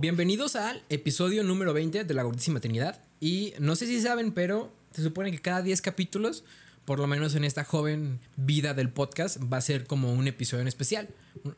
[0.00, 3.00] Bienvenidos al episodio número 20 de La Gordísima Trinidad.
[3.18, 6.44] Y no sé si saben, pero se supone que cada 10 capítulos,
[6.84, 10.62] por lo menos en esta joven vida del podcast, va a ser como un episodio
[10.62, 11.08] en especial.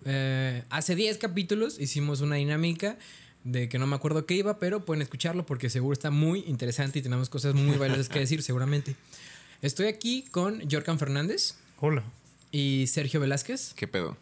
[0.07, 2.97] Eh, hace 10 capítulos hicimos una dinámica
[3.45, 7.01] de que no me acuerdo qué iba, pero pueden escucharlo porque seguro está muy interesante
[7.01, 8.97] y tenemos cosas muy valiosas que decir, seguramente.
[9.61, 11.57] Estoy aquí con Jorkan Fernández.
[11.79, 12.05] Hola.
[12.51, 13.75] Y Sergio Velázquez.
[13.75, 14.17] ¿Qué pedo?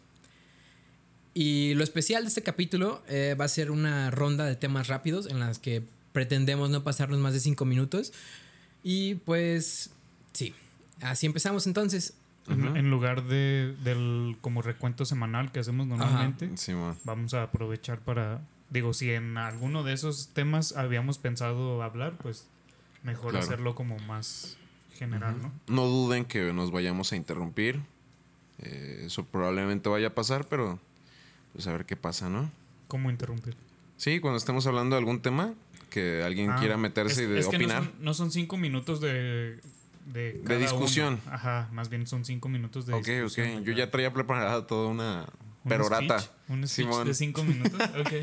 [1.33, 5.27] Y lo especial de este capítulo eh, va a ser una ronda de temas rápidos
[5.27, 8.11] en las que pretendemos no pasarnos más de cinco minutos.
[8.83, 9.91] Y pues
[10.33, 10.53] sí,
[11.01, 12.13] así empezamos entonces.
[12.47, 18.41] En lugar de, del como recuento semanal que hacemos normalmente, Sí, vamos a aprovechar para,
[18.71, 22.47] digo, si en alguno de esos temas habíamos pensado hablar, pues
[23.03, 23.45] mejor Claro.
[23.45, 24.57] hacerlo como más
[24.97, 25.51] general, ¿no?
[25.67, 27.81] No duden que nos vayamos a interrumpir.
[28.57, 30.79] Eh, eso probablemente vaya a pasar, pero
[31.53, 32.51] pues a ver qué pasa, ¿no?
[32.87, 33.55] ¿Cómo interrumpir?
[33.97, 35.53] Sí, cuando estemos hablando de algún tema,
[35.89, 37.83] que alguien Ah, quiera meterse es- y de es que no opinar.
[37.83, 39.59] son, no son cinco minutos de...
[40.13, 41.19] De, cada discusión.
[41.23, 41.33] uno.
[41.35, 43.59] Ajá, más bien son cinco minutos de ok, discusión.
[43.59, 43.63] ok.
[43.63, 45.27] Yo ya traía preparada toda una
[45.63, 46.19] Un perorata.
[46.19, 47.07] speech, Un speech Simón.
[47.07, 47.79] de cinco minutos.
[47.99, 48.13] Ok.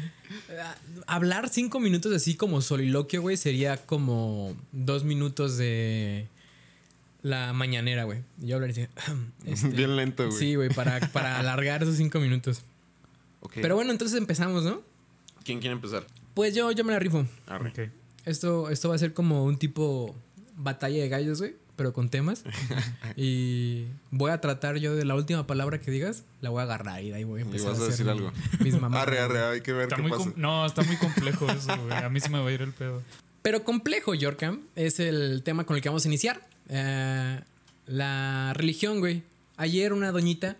[0.58, 0.74] Ah,
[1.06, 6.26] Hablar cinco minutos así como soliloquio, güey, sería como dos minutos de
[7.22, 8.22] la mañanera, güey.
[8.38, 9.12] Yo hablaría así,
[9.44, 10.36] este, Bien lento, güey.
[10.36, 12.62] Sí, güey, para, para alargar esos cinco minutos.
[13.54, 14.82] Pero bueno, entonces empezamos, ¿no?
[15.44, 16.06] ¿Quién quiere empezar?
[16.34, 17.24] Pues yo, yo me la rifo.
[17.46, 17.70] Arre.
[17.70, 17.90] Ok.
[18.24, 20.14] Esto, esto va a ser como un tipo
[20.56, 22.42] batalla de gallos, güey, pero con temas.
[23.16, 27.02] y voy a tratar yo de la última palabra que digas, la voy a agarrar
[27.02, 28.32] y de ahí voy a Y empezar vas a hacer decir algo.
[28.60, 29.02] Mis mamás.
[29.02, 30.32] Arre, arre, hay que ver Está qué muy pasa.
[30.36, 31.92] no, está muy complejo eso, güey.
[31.96, 33.02] A mí se me va a ir el pedo.
[33.42, 36.42] Pero complejo, Yorkam, es el tema con el que vamos a iniciar.
[36.68, 37.40] Eh,
[37.86, 39.22] la religión, güey.
[39.56, 40.56] Ayer una doñita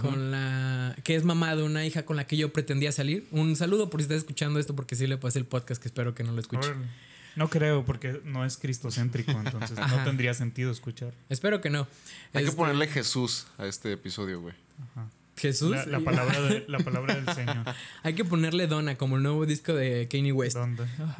[0.00, 3.26] con la que es mamá de una hija con la que yo pretendía salir.
[3.32, 6.14] Un saludo por si estás escuchando esto porque sí le pasé el podcast que espero
[6.14, 6.68] que no lo escuche.
[6.68, 6.86] Órale.
[7.36, 9.96] No creo, porque no es cristocéntrico, entonces Ajá.
[9.98, 11.12] no tendría sentido escuchar.
[11.28, 11.86] Espero que no.
[12.32, 14.54] Hay que Este, ponerle Jesús a este episodio, güey.
[15.36, 15.70] Jesús.
[15.70, 17.64] La, la palabra de- la palabra del Señor.
[18.02, 20.58] Hay que ponerle Donna como el nuevo disco de Kanye West.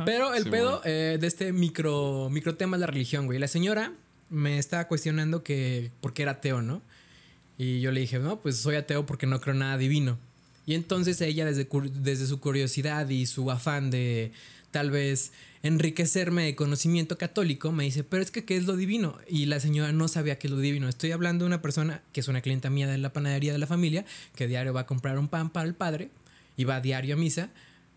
[0.04, 3.38] Pero el Sí, pedo eh, de este micro, micro tema es la religión, güey.
[3.38, 3.92] La señora
[4.28, 6.82] me estaba cuestionando que por qué era ateo, ¿no?
[7.62, 10.19] Y yo le dije, no, pues soy ateo porque no creo nada divino.
[10.65, 14.32] Y entonces ella, desde, desde su curiosidad y su afán de
[14.71, 15.32] tal vez
[15.62, 19.19] enriquecerme de conocimiento católico, me dice, pero es que, ¿qué es lo divino?
[19.28, 20.88] Y la señora no sabía qué es lo divino.
[20.88, 23.66] Estoy hablando de una persona que es una clienta mía de la panadería de la
[23.66, 26.09] familia, que diario va a comprar un pan para el padre
[26.56, 27.50] y va diario a misa.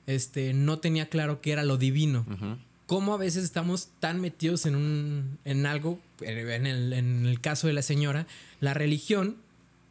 [0.08, 2.58] Este, no tenía claro qué era lo divino Ujú.
[2.86, 7.68] cómo a veces estamos tan metidos en un en algo en el, en el caso
[7.68, 8.28] de la señora
[8.60, 9.38] la religión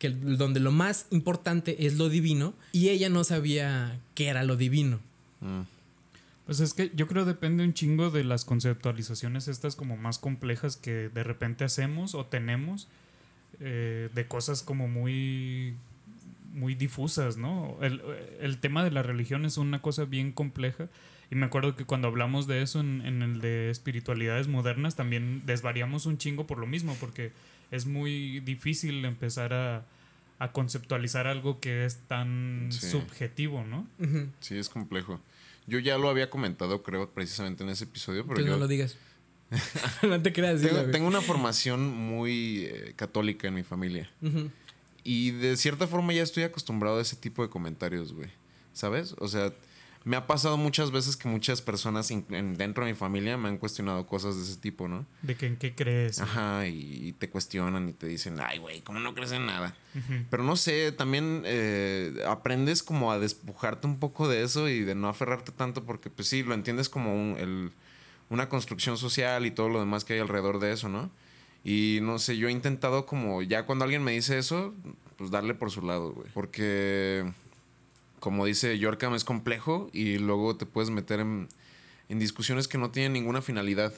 [0.02, 4.56] que donde lo más importante es lo divino y ella no sabía qué era lo
[4.56, 4.98] divino
[5.42, 5.62] Mm.
[6.46, 10.76] Pues es que yo creo depende un chingo de las conceptualizaciones estas como más complejas
[10.76, 12.88] que de repente hacemos o tenemos
[13.60, 15.74] eh, de cosas como muy
[16.52, 17.78] muy difusas, ¿no?
[17.80, 18.02] El,
[18.40, 20.88] el tema de la religión es una cosa bien compleja
[21.30, 25.42] y me acuerdo que cuando hablamos de eso en, en el de espiritualidades modernas también
[25.46, 27.32] desvariamos un chingo por lo mismo porque
[27.72, 29.84] es muy difícil empezar a,
[30.38, 32.88] a conceptualizar algo que es tan Sí.
[32.91, 33.88] subjetivo, ¿no?
[34.38, 35.21] Sí, es complejo.
[35.66, 38.69] Yo ya lo había comentado, creo, precisamente en ese episodio, pero Entonces yo no lo
[38.69, 38.97] digas
[40.03, 44.11] no te creas tengo, tengo una formación muy eh, católica en mi familia.
[45.05, 48.31] Y de cierta forma ya estoy acostumbrado a ese tipo de comentarios, güey.
[48.72, 49.15] ¿Sabes?
[49.19, 49.53] O sea,
[50.04, 53.48] me ha pasado muchas veces que muchas personas in- en- dentro de mi familia me
[53.48, 55.06] han cuestionado cosas de ese tipo, ¿no?
[55.22, 56.20] De que en qué crees.
[56.20, 59.76] Ajá, y, y te cuestionan y te dicen, ay, güey, ¿cómo no crees en nada?
[60.30, 64.94] Pero no sé, también eh, aprendes como a despojarte un poco de eso y de
[64.94, 67.72] no aferrarte tanto porque pues sí, lo entiendes como un- el-
[68.30, 71.10] una construcción social y todo lo demás que hay alrededor de eso, ¿no?
[71.64, 74.75] Y no sé, yo he intentado como ya cuando alguien me dice eso,
[75.16, 76.26] pues darle por su lado, güey.
[76.32, 77.31] Porque
[78.22, 81.48] como dice Yorkam es complejo y luego te puedes meter en,
[82.08, 83.92] en discusiones que no tienen ninguna finalidad.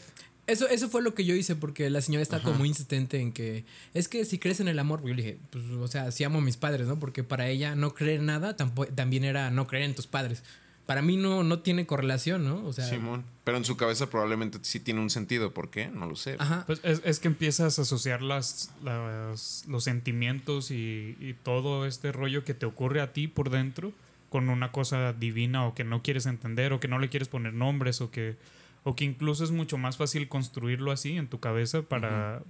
[0.46, 3.32] Eso, eso fue lo que yo hice porque la señora está como muy insistente en
[3.32, 6.24] que es que si crees en el amor, yo le dije, pues, o sea, sí
[6.24, 6.98] amo a mis padres, ¿no?
[6.98, 10.42] Porque para ella no creer en nada tampo- también era no creer en tus padres.
[10.86, 12.62] Para mí no, no tiene correlación, ¿no?
[12.66, 13.24] O sea, Simón.
[13.44, 15.54] Pero en su cabeza probablemente sí tiene un sentido.
[15.54, 15.86] ¿Por qué?
[15.88, 16.36] No lo sé.
[16.38, 16.64] ajá.
[16.66, 22.12] Pues es, es que empiezas a asociar las, las- los sentimientos y, y todo este
[22.12, 23.92] rollo que te ocurre a ti por dentro
[24.34, 27.52] con una cosa divina o que no quieres entender o que no le quieres poner
[27.54, 28.34] nombres o que,
[28.82, 32.42] o que incluso es mucho más fácil construirlo así en tu cabeza para,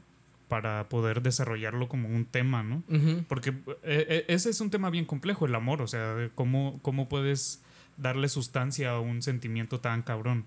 [0.48, 2.82] para poder desarrollarlo como un tema, ¿no?
[3.28, 7.06] Porque eh, eh, ese es un tema bien complejo, el amor, o sea, cómo, cómo
[7.06, 7.60] puedes
[7.98, 10.46] darle sustancia a un sentimiento tan cabrón.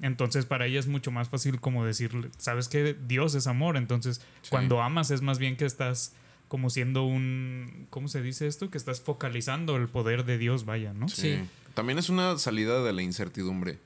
[0.00, 4.22] Entonces para ella es mucho más fácil como decirle, sabes que Dios es amor, entonces
[4.40, 4.48] Sí.
[4.48, 6.14] cuando amas es más bien que estás
[6.48, 8.70] como siendo un, ¿cómo se dice esto?
[8.70, 11.08] Que estás focalizando el poder de Dios, vaya, ¿no?
[11.08, 11.22] Sí.
[11.22, 11.38] Sí.
[11.74, 13.78] También es una salida de la incertidumbre.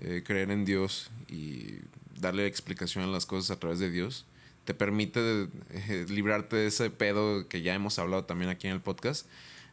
[0.00, 1.78] Eh, creer en Dios y
[2.20, 4.26] darle explicación a las cosas a través de Dios.
[4.64, 8.80] Te permite eh, librarte de ese pedo que ya hemos hablado también aquí en el
[8.80, 9.26] podcast,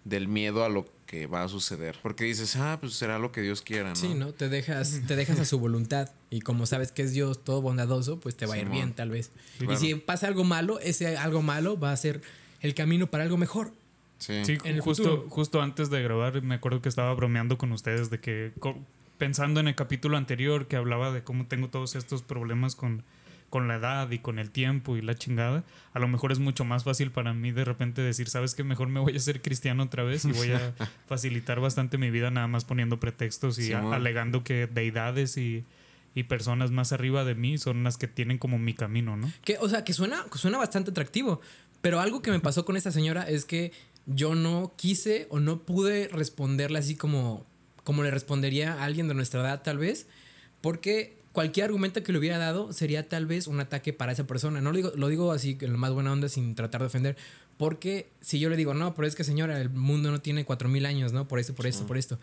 [0.05, 1.97] del miedo a lo que va a suceder.
[2.01, 3.95] Porque dices, ah, pues será lo que Dios quiera, ¿no?
[3.97, 4.31] Sí, ¿no?
[4.31, 6.09] Te dejas, te dejas a su voluntad.
[6.29, 9.09] Y como sabes que es Dios todo bondadoso, pues te va a ir bien, tal
[9.09, 9.29] vez.
[9.57, 9.73] Claro.
[9.73, 12.21] Y si pasa algo malo, ese algo malo va a ser
[12.61, 13.73] el camino para algo mejor.
[14.19, 14.45] Sí.
[14.45, 15.29] Sí, En el justo, futuro.
[15.29, 18.53] justo antes de grabar me acuerdo que estaba bromeando con ustedes de que
[19.17, 23.03] pensando en el capítulo anterior que hablaba de cómo tengo todos estos problemas con,
[23.51, 25.63] con la edad y con el tiempo y la chingada,
[25.93, 28.87] a lo mejor es mucho más fácil para mí de repente decir, sabes que mejor
[28.87, 30.73] me voy a ser cristiano otra vez y voy a
[31.07, 35.65] facilitar bastante mi vida nada más poniendo pretextos y a- alegando que deidades y,
[36.15, 39.31] y personas más arriba de mí son las que tienen como mi camino, ¿no?
[39.43, 41.41] Que, o sea, que suena, suena bastante atractivo.
[41.81, 43.71] Pero algo que me pasó con esta señora es que
[44.05, 47.45] yo no quise o no pude responderle así como,
[47.83, 50.07] como le respondería a alguien de nuestra edad, tal vez.
[50.61, 54.61] Porque cualquier argumento que le hubiera dado sería tal vez un ataque para esa persona.
[54.61, 57.17] No lo digo, lo digo así en la más buena onda sin tratar de ofender.
[57.57, 60.67] Porque si yo le digo, no, pero es que señora, el mundo no tiene cuatro
[60.67, 61.27] mil años, ¿no?
[61.27, 62.19] Por esto, por esto, por esto.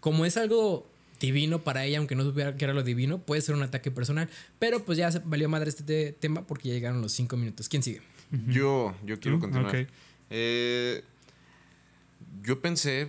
[0.00, 0.86] Como es algo
[1.20, 4.28] divino para ella, aunque no supiera que era lo divino, puede ser un ataque personal.
[4.58, 7.68] Pero pues ya se valió madre este te- tema porque ya llegaron los cinco minutos.
[7.68, 8.00] ¿Quién sigue?
[8.48, 9.42] Yo, yo quiero ¿Tú?
[9.42, 9.86] continuar.
[10.30, 11.04] Eh,
[12.42, 13.08] yo pensé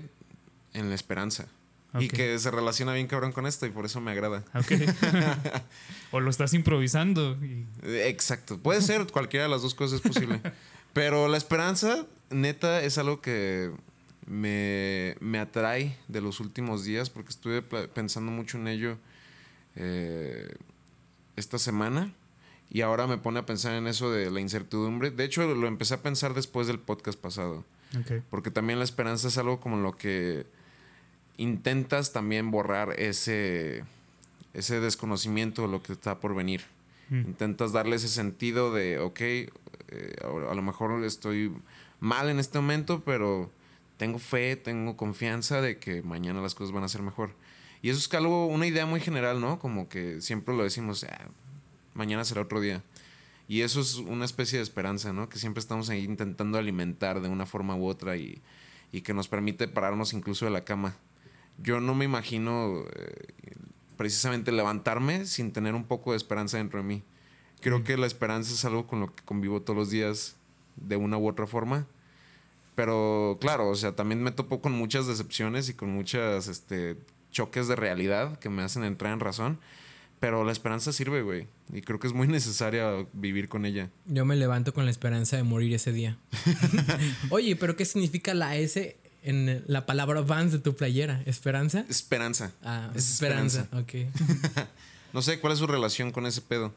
[0.74, 1.48] en la esperanza.
[2.00, 4.44] Y que se relaciona bien cabrón con esto y por eso me agrada.
[4.56, 4.72] Ok.
[6.12, 7.38] o lo estás improvisando.
[7.44, 8.58] y- Exacto.
[8.60, 10.42] Puede ser, cualquiera de las dos cosas es posible.
[10.94, 13.72] Pero la esperanza, neta, es algo que
[14.26, 18.98] me, me atrae de los últimos días porque estuve pensando mucho en ello
[19.76, 20.56] eh,
[21.36, 22.14] esta semana.
[22.70, 25.12] Y ahora me pone a pensar en eso de la incertidumbre.
[25.12, 27.66] De hecho, lo empecé a pensar después del podcast pasado.
[28.00, 28.24] Ok.
[28.30, 30.46] Porque también la esperanza es algo como lo que
[31.42, 33.84] intentas también borrar ese,
[34.54, 36.62] ese desconocimiento de lo que está por venir.
[37.10, 37.22] Mm.
[37.22, 39.50] Intentas darle ese sentido de, ok, eh,
[40.24, 41.52] a a lo mejor estoy
[42.00, 43.52] mal en este momento, pero
[43.98, 47.32] tengo fe, tengo confianza de que mañana las cosas van a ser mejor.
[47.82, 49.58] Y eso es algo, una idea muy general, ¿no?
[49.58, 51.28] Como que siempre lo decimos, "Ah,
[51.96, 52.84] mañana será otro día.
[53.48, 55.28] Y eso es una especie de esperanza, ¿no?
[55.28, 58.42] Que siempre estamos ahí intentando alimentar de una forma u otra y,
[58.92, 60.96] y que nos permite pararnos incluso de la cama.
[61.64, 63.28] Yo no me imagino eh,
[63.98, 67.04] precisamente levantarme sin tener un poco de esperanza dentro de mí.
[67.62, 70.38] Creo que la esperanza es algo con lo que convivo todos los días
[70.76, 71.88] de una u otra forma.
[72.76, 76.98] Pero claro, o sea, también me topo con muchas decepciones y con muchas este,
[77.32, 79.60] choques de realidad que me hacen entrar en razón.
[80.20, 81.48] Pero la esperanza sirve, güey.
[81.74, 83.90] Y creo que es muy necesaria vivir con ella.
[84.06, 86.18] Yo me levanto con la esperanza de morir ese día.
[87.30, 91.22] Oye, pero ¿qué significa la S en la palabra Vans de tu playera?
[91.26, 91.86] ¿Esperanza?
[91.90, 92.52] Esperanza.
[92.64, 93.68] Ah, Es esperanza.
[93.74, 93.94] Ok.
[95.14, 96.74] No sé cuál es su relación con ese pedo.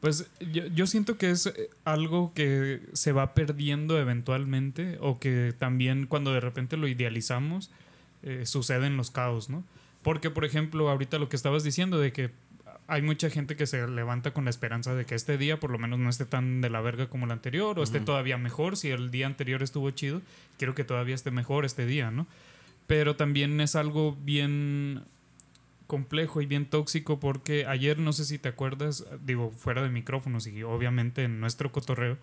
[0.00, 5.54] Pues yo, yo siento que es eh, algo que se va perdiendo eventualmente o que
[5.58, 7.70] también cuando de repente lo idealizamos
[8.22, 9.64] eh, suceden los caos, ¿no?
[10.02, 12.30] Porque, por ejemplo, ahorita lo que estabas diciendo de que
[12.88, 15.78] hay mucha gente que se levanta con la esperanza de que este día por lo
[15.78, 18.78] menos no esté tan de la verga como el anterior o esté todavía mejor.
[18.78, 20.22] Si el día anterior estuvo chido,
[20.56, 22.26] quiero que todavía esté mejor este día, ¿no?
[22.86, 25.02] Pero también es algo bien
[25.86, 30.46] complejo y bien tóxico porque ayer, no sé si te acuerdas, digo, fuera de micrófonos
[30.46, 32.16] y obviamente en nuestro cotorreo,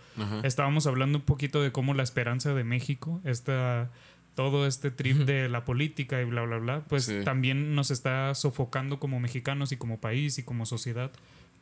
[0.44, 3.92] estábamos hablando un poquito de cómo la esperanza de México, esta,
[4.36, 7.16] todo este trip de la política y bla, bla, bla, pues Sí.
[7.24, 11.12] también nos está sofocando como mexicanos y como país y como sociedad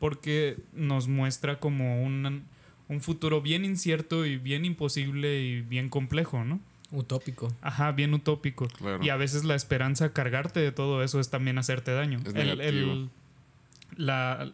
[0.00, 2.42] porque nos muestra como un,
[2.88, 6.60] un futuro bien incierto y bien imposible y bien complejo, ¿no?
[6.90, 7.52] Utópico.
[7.62, 8.68] Ajá, bien utópico.
[8.68, 9.02] Claro.
[9.04, 12.20] Y a veces la esperanza, cargarte de todo eso es también hacerte daño.
[12.26, 13.08] Es el, el-
[13.96, 14.52] la-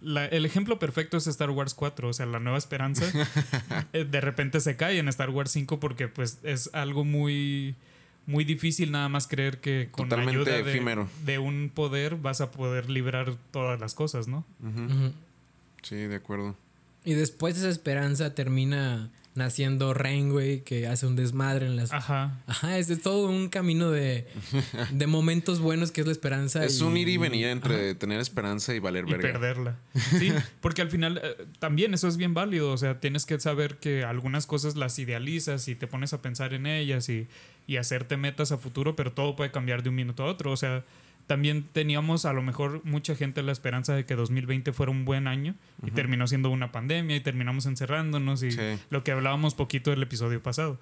[0.00, 3.04] la- el ejemplo perfecto es Star Wars 4, o sea, la nueva esperanza
[3.92, 7.74] eh, de repente se cae en Star Wars 5 porque pues es algo muy
[8.26, 11.08] muy difícil nada más creer que con la ayuda de, efímero.
[11.26, 14.44] de un poder vas a poder librar todas las cosas, ¿no?
[15.82, 16.56] Sí, de acuerdo.
[17.04, 21.92] Y después esa esperanza termina naciendo Rain, güey, que hace un desmadre en las...
[21.92, 22.40] Ajá.
[22.46, 24.26] Ajá, es, es todo un camino de,
[24.92, 26.64] de momentos buenos que es la esperanza.
[26.64, 29.32] Es un ir y venir entre tener esperanza y valer y verga.
[29.32, 29.76] perderla.
[30.18, 32.70] Sí, porque al final eh, también eso es bien válido.
[32.70, 36.54] O sea, tienes que saber que algunas cosas las idealizas y te pones a pensar
[36.54, 37.26] en ellas y,
[37.66, 40.52] y hacerte metas a futuro, pero todo puede cambiar de un minuto a otro.
[40.52, 40.84] O sea,
[41.26, 45.26] también teníamos a lo mejor mucha gente la esperanza de que 2020 fuera un buen
[45.26, 45.54] año
[45.86, 48.78] y terminó siendo una pandemia y terminamos encerrándonos y Sí.
[48.90, 50.78] lo que hablábamos poquito del episodio pasado.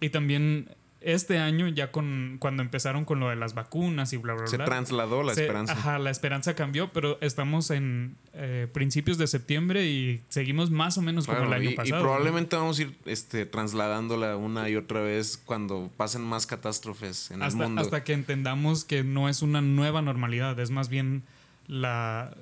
[0.00, 0.68] Y también
[1.02, 4.56] este año, ya con cuando empezaron con lo de las vacunas y bla, bla, Se
[4.56, 4.66] bla.
[4.66, 5.72] trasladó la se- esperanza.
[5.72, 11.02] Ajá, la esperanza cambió, pero estamos en eh, principios de septiembre y seguimos más o
[11.02, 11.96] menos como el año y, y pasado.
[11.96, 12.02] ¿no?
[12.02, 17.38] probablemente vamos a ir este, trasladándola una y otra vez cuando pasen más catástrofes en
[17.38, 17.80] el hasta, mundo.
[17.80, 21.22] hasta que entendamos que no es una nueva normalidad, es más bien
[21.66, 22.34] la,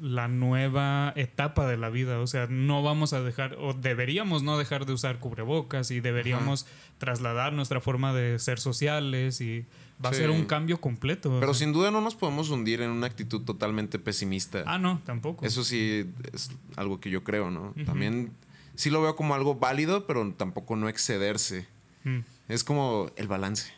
[0.00, 2.18] la nueva etapa de la vida.
[2.20, 6.66] O sea, no vamos a dejar, o deberíamos no dejar de usar cubrebocas y deberíamos
[6.98, 9.66] trasladar nuestra forma de ser sociales y
[10.04, 11.36] va a ser un cambio completo.
[11.36, 11.66] o Pero sea.
[11.66, 14.64] sin duda no nos podemos hundir en una actitud totalmente pesimista.
[14.66, 15.44] Ah, no, tampoco.
[15.46, 17.74] Eso sí es algo que yo creo, ¿no?
[17.86, 18.32] También
[18.74, 21.66] sí lo veo como algo válido, pero tampoco no excederse.
[22.04, 22.20] Mm.
[22.48, 23.72] Es como el balance.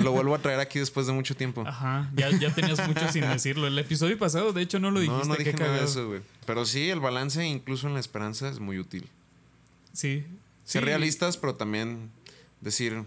[0.00, 1.64] Lo vuelvo a traer aquí después de mucho tiempo.
[1.66, 3.66] Ajá, ya, ya tenías mucho sin decirlo.
[3.66, 5.22] El episodio pasado, de hecho, no lo dijiste.
[5.22, 6.20] no, no qué dije nada de eso, güey.
[6.46, 9.08] Pero sí, el balance, incluso en la esperanza, es muy útil.
[9.92, 10.24] Sí.
[10.64, 10.86] Ser Sí.
[10.86, 12.10] realistas, pero también
[12.60, 13.02] decir,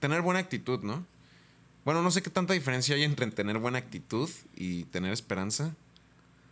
[0.00, 1.04] tener buena actitud, ¿no?
[1.84, 5.74] Bueno, no sé qué tanta diferencia hay entre tener buena actitud y tener esperanza.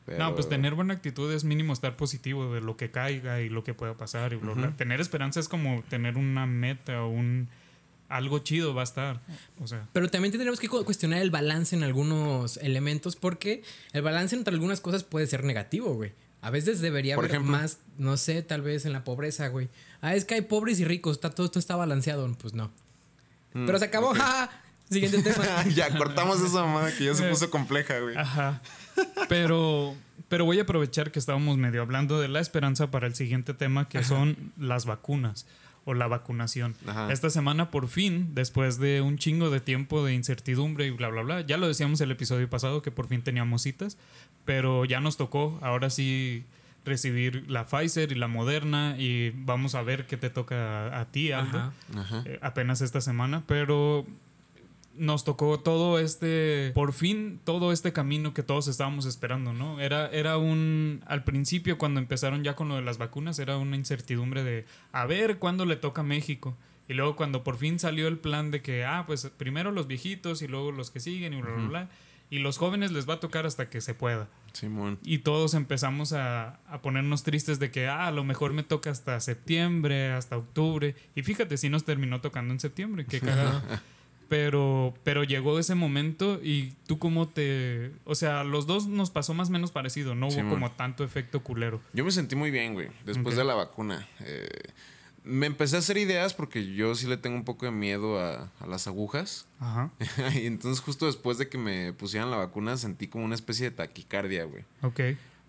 [0.06, 3.48] pero- No, pues tener buena actitud es mínimo estar positivo de lo que caiga y
[3.48, 4.32] lo que pueda pasar.
[4.32, 4.70] Y bla, bla.
[4.76, 7.48] Tener esperanza es como tener una meta o un
[8.08, 9.20] algo chido va a estar.
[9.60, 14.02] O sea, Pero también tendremos que cu- cuestionar el balance en algunos elementos porque el
[14.02, 16.12] balance entre algunas cosas puede ser negativo, güey.
[16.42, 17.52] A veces debería Por haber ejemplo.
[17.56, 19.68] más, no sé, tal vez en la pobreza, güey.
[20.00, 22.30] Ah, es que hay pobres y ricos, está, todo esto está balanceado.
[22.38, 22.70] Pues no.
[23.54, 24.16] Mm, Pero se acabó, ok.
[24.18, 24.62] ja.
[24.88, 25.64] Siguiente tema.
[25.74, 28.16] ya, cortamos esa mamada que ya se puso compleja, güey.
[28.16, 28.62] ajá.
[29.28, 29.94] Pero,
[30.28, 33.88] pero voy a aprovechar que estábamos medio hablando de la esperanza para el siguiente tema,
[33.88, 35.46] que son las vacunas
[35.86, 36.74] o la vacunación.
[36.86, 37.10] Ajá.
[37.10, 41.22] Esta semana, por fin, después de un chingo de tiempo de incertidumbre y bla, bla,
[41.22, 43.96] bla, ya lo decíamos el episodio pasado que por fin teníamos citas,
[44.44, 46.44] pero ya nos tocó ahora sí
[46.84, 51.04] recibir la Pfizer y la Moderna y vamos a ver qué te toca a, a
[51.06, 51.72] ti, Aldo, Ajá.
[51.96, 52.22] Ajá.
[52.26, 54.06] eh, apenas esta semana, pero
[54.98, 59.80] nos tocó todo este, por fin, todo este camino que todos estábamos esperando, ¿no?
[59.80, 63.76] Era, era un, al principio cuando empezaron ya con lo de las vacunas, era una
[63.76, 66.56] incertidumbre de, a ver, ¿cuándo le toca a México?
[66.88, 70.42] Y luego cuando por fin salió el plan de que, ah, pues primero los viejitos
[70.42, 71.90] y luego los que siguen y bla, bla, bla,
[72.30, 74.28] y los jóvenes les va a tocar hasta que se pueda.
[74.52, 74.98] Simón.
[75.02, 78.90] Y todos empezamos a, a ponernos tristes de que, ah, a lo mejor me toca
[78.90, 80.94] hasta septiembre, hasta octubre.
[81.14, 83.62] Y fíjate, sí nos terminó tocando en septiembre, qué cagado.
[84.28, 87.92] pero, pero llegó ese momento y tú cómo te...
[88.04, 91.42] O sea, los dos nos pasó más o menos parecido, no hubo como tanto efecto
[91.42, 91.80] culero.
[91.92, 94.08] Yo me sentí muy bien, güey, después de la vacuna.
[94.20, 94.48] Eh,
[95.24, 98.52] me empecé a hacer ideas porque yo sí le tengo un poco de miedo a,
[98.60, 99.46] a las agujas.
[99.58, 99.90] Ajá.
[100.34, 103.76] y entonces justo después de que me pusieran la vacuna sentí como una especie de
[103.76, 104.64] taquicardia, güey.
[104.82, 105.00] Ok.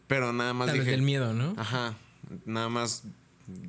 [0.08, 0.92] Pero nada más Tal vez dije...
[0.98, 1.54] del miedo, ¿no?
[1.58, 1.96] Ajá.
[2.46, 3.04] Nada más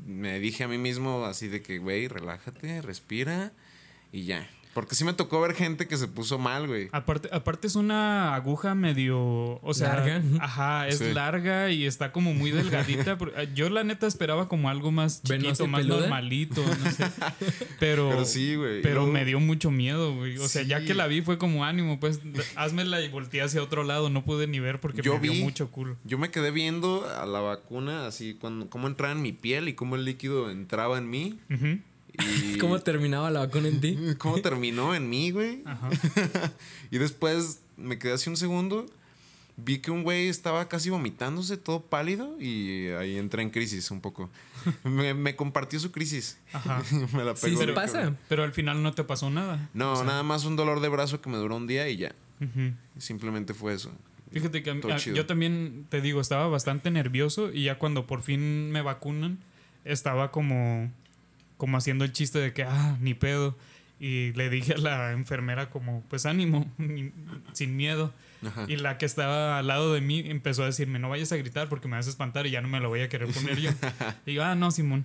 [0.07, 3.53] me dije a mí mismo así de que, güey, relájate, respira
[4.13, 4.49] y ya.
[4.79, 6.89] Porque sí me tocó ver gente que se puso mal, güey.
[6.93, 9.19] Aparte, aparte es una aguja medio,
[9.61, 10.23] o sea, Larga.
[10.41, 11.13] ajá, es Sí.
[11.13, 13.19] larga y está como muy delgadita.
[13.37, 16.01] eh, Yo la neta esperaba como algo más ¿Venosa chiquito, más peluda?
[16.03, 17.05] normalito, no sé.
[17.81, 18.83] Pero, Pero sí, güey.
[18.83, 20.39] pero me dio mucho miedo, güey.
[20.39, 22.21] O sea, ya que la vi fue como ánimo, pues
[22.55, 24.11] házmela y volteé hacia otro lado.
[24.11, 25.97] No pude ni ver porque Yo me dio vi- mucho culo.
[26.05, 29.75] Yo me quedé viendo a la vacuna así, cuando, cómo entraba en mi piel y
[29.75, 31.39] cómo el líquido entraba en mí.
[31.51, 31.79] Ujú.
[32.55, 33.97] Y ¿Cómo terminaba la vacuna en ti?
[34.19, 35.63] cómo terminó en mí, güey.
[35.65, 35.89] Ajá.
[36.91, 38.87] Y después me quedé así un segundo.
[39.61, 44.01] Vi que un güey estaba casi vomitándose, todo pálido, y ahí entré en crisis un
[44.01, 44.31] poco.
[44.85, 46.39] Me, me compartió su crisis.
[46.53, 46.81] Ajá.
[47.13, 47.59] me la Sí, pegó.
[47.59, 47.93] se bien pasa.
[47.95, 48.19] cabrón.
[48.29, 49.69] Pero al final no te pasó nada.
[49.75, 51.97] No, O sea, nada más un dolor de brazo que me duró un día y
[51.97, 52.15] ya.
[52.41, 52.73] ujú.
[52.99, 53.91] Simplemente fue eso.
[54.31, 58.07] Fíjate que a mí- a- yo también te digo, estaba bastante nervioso y ya cuando
[58.07, 59.39] por fin me vacunan,
[59.85, 60.93] estaba como,
[61.59, 63.59] como haciendo el chiste de que, ah, ni pedo.
[64.01, 67.13] Y le dije a la enfermera como, pues ánimo, ni-
[67.53, 68.15] sin miedo.
[68.47, 68.65] Ajá.
[68.69, 71.69] Y la que estaba al lado de mí empezó a decirme, no vayas a gritar
[71.69, 73.71] porque me vas a espantar y ya no me lo voy a querer poner yo.
[74.27, 75.05] y yo, ah, no, Simón.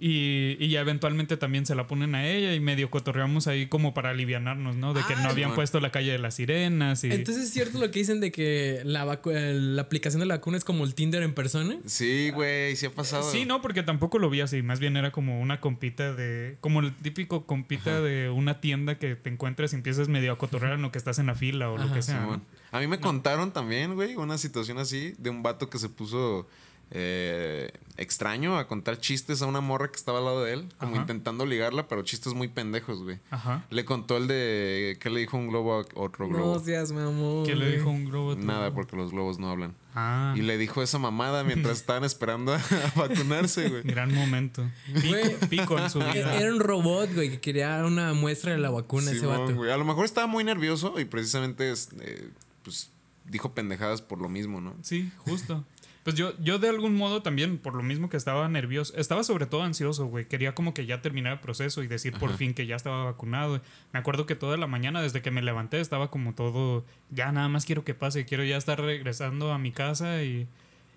[0.00, 3.94] Y, y ya eventualmente también se la ponen a ella y medio cotorreamos ahí como
[3.94, 4.94] para alivianarnos, ¿no?
[4.94, 5.54] De que Ah, no habían bueno.
[5.56, 7.10] puesto la calle de las sirenas y...
[7.10, 10.56] Entonces es cierto lo que dicen de que la, vacu- la aplicación de la vacuna
[10.56, 11.78] es como el Tinder en persona.
[11.86, 13.28] Sí, güey, sí ha pasado.
[13.28, 14.62] Sí, no, porque tampoco lo vi así.
[14.62, 16.58] Más bien era como una compita de.
[16.60, 20.74] Como el típico compita de una tienda que te encuentras y empiezas medio a cotorrear
[20.74, 22.40] en lo que estás en la fila o lo que sea.
[22.70, 26.46] A mí me contaron también, güey, una situación así de un vato que se puso
[26.90, 30.92] eh, extraño a contar chistes a una morra que estaba al lado de él, como
[30.92, 31.00] Ajá.
[31.02, 33.18] intentando ligarla, pero chistes muy pendejos, güey.
[33.30, 33.66] Ajá.
[33.70, 36.54] Le contó el de que le dijo un globo a otro globo.
[36.54, 37.44] No seas mamón.
[37.44, 38.32] ¿Qué le dijo un globo?
[38.32, 39.74] a tu- Nada, porque los globos no hablan.
[39.94, 43.82] Ah, Y le dijo esa mamada mientras estaban esperando a, a vacunarse, güey.
[43.82, 44.64] gran momento.
[44.92, 45.24] Güey.
[45.36, 46.36] Pico, pico en su vida.
[46.36, 49.54] Era un robot, güey, que quería una muestra de la vacuna ese vato.
[49.56, 49.72] güey.
[49.72, 52.30] A lo mejor estaba muy nervioso y precisamente es, eh,
[52.62, 52.90] pues
[53.24, 54.74] dijo pendejadas por lo mismo, ¿no?
[54.82, 55.64] Sí, justo.
[56.08, 59.44] Pues yo, yo de algún modo también, por lo mismo que estaba nervioso, estaba sobre
[59.44, 60.26] todo ansioso, güey.
[60.26, 63.60] Quería como que ya terminar el proceso y decir por fin que ya estaba vacunado.
[63.92, 67.50] Me acuerdo que toda la mañana, desde que me levanté, estaba como todo, ya nada
[67.50, 70.48] más quiero que pase, quiero ya estar regresando a mi casa y,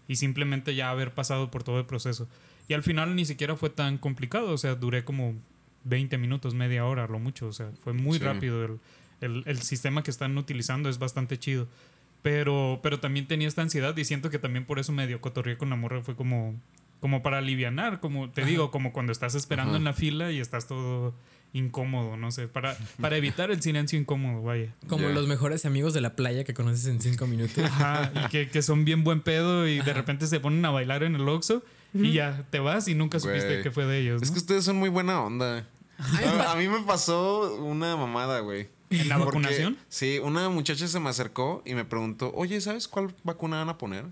[0.07, 2.29] y simplemente ya haber pasado por todo el proceso.
[2.69, 5.35] Y al final ni siquiera fue tan complicado, o sea, duré como
[5.83, 8.23] 20 minutos, media hora, lo mucho, o sea, fue muy Sí.
[8.23, 8.63] rápido.
[8.63, 8.79] El,
[9.19, 11.67] el, el sistema que están utilizando es bastante chido.
[12.21, 15.69] Pero, pero también tenía esta ansiedad y siento que también por eso medio cotorreé con
[15.69, 16.01] la morra.
[16.01, 16.55] Fue como,
[16.99, 19.77] como para alivianar, como te digo, como cuando estás esperando Ajá.
[19.79, 21.15] en la fila y estás todo
[21.53, 24.73] incómodo, no sé, para, para evitar el silencio incómodo, vaya.
[24.87, 27.63] Como los mejores amigos de la playa que conoces en cinco minutos.
[27.63, 31.03] Ajá, y que, que son bien buen pedo y de repente se ponen a bailar
[31.03, 31.63] en el Oxxo
[31.93, 34.21] y ya te vas y nunca supiste que fue de ellos.
[34.21, 35.67] Es que ustedes son muy buena onda.
[35.97, 38.69] A, a mí me pasó una mamada, güey.
[38.91, 39.77] ¿En la Porque, vacunación?
[39.89, 43.77] Sí, una muchacha se me acercó y me preguntó, oye, ¿sabes cuál vacuna van a
[43.77, 44.05] poner?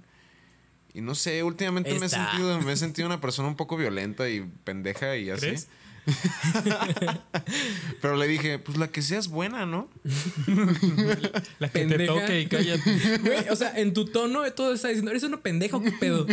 [0.94, 4.30] Y no sé, últimamente me he, sentido, me he sentido una persona un poco violenta
[4.30, 5.42] y pendeja y así.
[5.42, 5.68] ¿Crees?
[8.02, 9.90] Pero le dije, pues la que seas buena, ¿no?
[11.60, 12.14] La que te Pendeja.
[12.14, 13.18] toque y cállate.
[13.20, 16.26] Güey, o sea, en tu tono todo está diciendo, ¿eres una pendeja o qué pedo?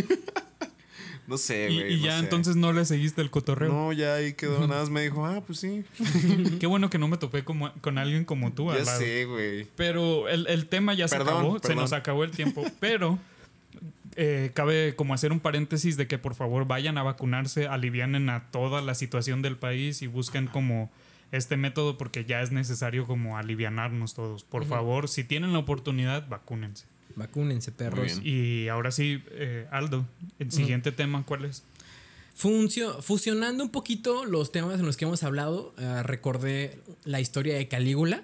[1.27, 1.93] No sé, Y, güey.
[1.93, 2.19] y no ya sé.
[2.23, 3.69] entonces no le seguiste el cotorreo.
[3.71, 4.59] No, ya ahí quedó.
[4.67, 5.83] Nada más me dijo, ah, pues sí.
[6.59, 8.71] Qué bueno que no me topé como, con alguien como tú.
[8.71, 8.99] Ya lado.
[8.99, 9.67] sé, güey.
[9.75, 12.63] Pero el, el tema ya se Perdón, acabó, se nos acabó el tiempo.
[12.79, 13.19] Pero
[14.15, 18.49] eh, cabe como hacer un paréntesis de que por favor vayan a vacunarse, alivianen a
[18.49, 20.89] toda la situación del país y busquen como
[21.33, 24.45] este método porque ya es necesario como alivianarnos todos.
[24.45, 26.85] Por favor, si tienen la oportunidad, vacúnense.
[27.17, 28.21] Vacúnense, perros.
[28.23, 30.05] Y ahora sí, eh, Aldo,
[30.39, 31.63] el siguiente tema, ¿cuál es?
[32.39, 37.55] Funcio- fusionando un poquito los temas en los que hemos hablado, eh, recordé la historia
[37.55, 38.23] de Calígula.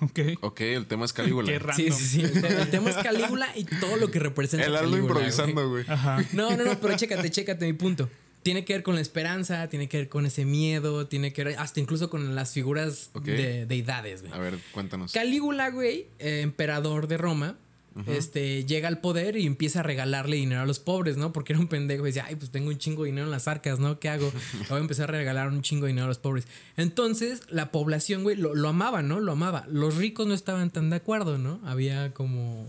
[0.00, 0.20] Ok.
[0.40, 1.50] Ok, el tema es Calígula.
[1.50, 1.76] Qué raro.
[1.76, 2.20] Sí, sí, sí.
[2.22, 4.64] El, te- el tema es Calígula y todo lo que representa.
[4.64, 5.84] El Aldo Calígula, improvisando, güey.
[5.88, 6.24] Ajá.
[6.32, 8.08] No, no, no, pero chécate, chécate mi punto.
[8.44, 11.58] Tiene que ver con la esperanza, tiene que ver con ese miedo, tiene que ver
[11.58, 14.32] hasta incluso con las figuras de deidades, güey.
[14.32, 15.12] A ver, cuéntanos.
[15.12, 17.58] Calígula, güey, eh, emperador de Roma,
[18.06, 21.32] este, llega al poder y empieza a regalarle dinero a los pobres, ¿no?
[21.32, 23.48] Porque era un pendejo y decía, ay, pues tengo un chingo de dinero en las
[23.48, 23.98] arcas, ¿no?
[23.98, 24.32] ¿Qué hago?
[24.60, 26.46] Le voy a empezar a regalar un chingo de dinero a los pobres.
[26.76, 29.20] Entonces, la población, güey, lo, lo amaba, ¿no?
[29.20, 29.66] Lo amaba.
[29.68, 31.60] Los ricos no estaban tan de acuerdo, ¿no?
[31.64, 32.66] Había como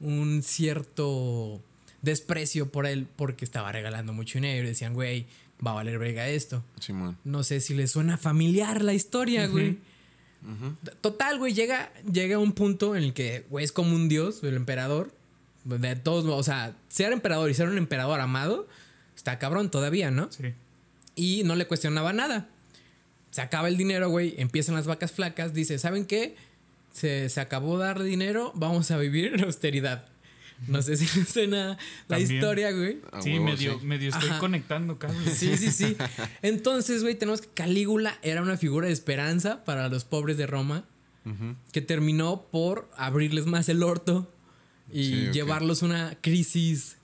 [0.00, 1.60] un cierto
[2.02, 5.26] desprecio por él porque estaba regalando mucho dinero y decían, güey,
[5.64, 6.62] va a valer verga esto.
[7.24, 9.78] No sé si le suena familiar la historia, güey.
[11.00, 14.54] Total, güey, llega, llega un punto en el que, güey, es como un dios, el
[14.54, 15.12] emperador.
[15.64, 18.66] De todos, modos, o sea, ser emperador y ser un emperador amado,
[19.14, 20.32] está cabrón todavía, ¿no?
[20.32, 20.54] Sí.
[21.14, 22.48] Y no le cuestionaba nada.
[23.30, 26.34] Se acaba el dinero, güey, empiezan las vacas flacas, dice, ¿saben qué?
[26.92, 30.06] Se, se acabó darle dinero, vamos a vivir en austeridad.
[30.68, 32.32] No sé si suena la También.
[32.34, 32.98] historia, güey.
[33.22, 33.86] Sí, huevo, medio, sí.
[33.86, 34.38] medio estoy Ajá.
[34.38, 35.22] conectando, cabrón.
[35.34, 35.96] Sí, sí, sí.
[36.42, 40.84] Entonces, güey, tenemos que Calígula era una figura de esperanza para los pobres de Roma
[41.72, 44.28] que terminó por abrirles más el orto
[44.90, 46.96] y Sí, llevarlos a una crisis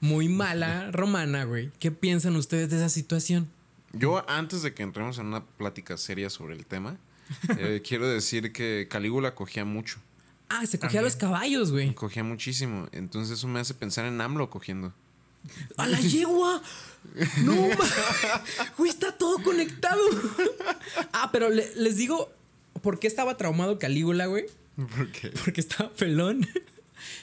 [0.00, 1.72] muy mala romana, güey.
[1.80, 3.48] ¿Qué piensan ustedes de esa situación?
[3.92, 6.98] Yo, antes de que entremos en una plática seria sobre el tema,
[7.58, 9.98] eh, quiero decir que Calígula cogía mucho.
[10.48, 11.94] Ah, se cogía a los caballos, güey.
[11.94, 12.86] Cogía muchísimo.
[12.92, 14.92] Entonces eso me hace pensar en AMLO cogiendo.
[15.76, 16.62] ¡A la yegua!
[17.42, 17.54] ¡No!
[18.78, 20.00] Güey, está todo conectado.
[21.12, 22.32] ah, pero le- les digo,
[22.82, 24.46] ¿por qué estaba traumado Calígula, güey?
[24.76, 25.28] ¿Por qué?
[25.44, 26.46] porque estaba pelón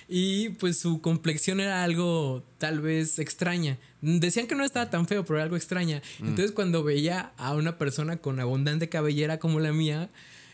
[0.07, 3.77] y pues su complexión era algo tal vez extraña.
[4.01, 6.01] Decían que no estaba tan feo, pero era algo extraña.
[6.19, 10.09] Entonces cuando veía a una persona con abundante cabellera como la mía,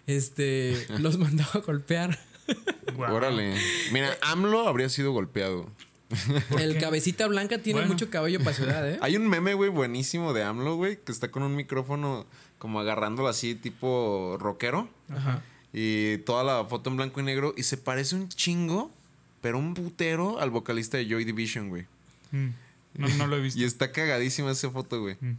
[0.07, 2.17] este, los mandaba a golpear.
[2.97, 3.55] Órale.
[3.91, 5.69] Mira, AMLO habría sido golpeado.
[6.57, 6.79] El qué?
[6.79, 7.93] cabecita blanca tiene Bueno.
[7.93, 8.97] mucho cabello para su edad, ¿eh?
[9.01, 12.25] Hay un meme, güey, buenísimo de AMLO, güey, que está con un micrófono
[12.59, 14.87] como agarrándolo así, tipo rockero.
[15.09, 15.41] Ajá.
[15.73, 17.53] Y toda la foto en blanco y negro.
[17.57, 18.89] Y se parece un chingo,
[19.41, 21.85] pero un putero al vocalista de Joy Division, güey.
[22.31, 22.47] Mm.
[22.95, 23.59] No, no lo he visto.
[23.61, 25.17] Y está cagadísima esa foto, güey.
[25.19, 25.37] Mm.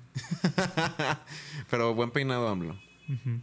[1.70, 2.78] pero buen peinado, AMLO.
[3.08, 3.40] Ujú.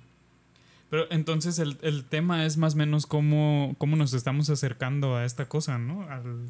[0.96, 5.26] Pero entonces el, el tema es más o menos cómo, cómo nos estamos acercando a
[5.26, 6.04] esta cosa, ¿no?
[6.10, 6.50] Al,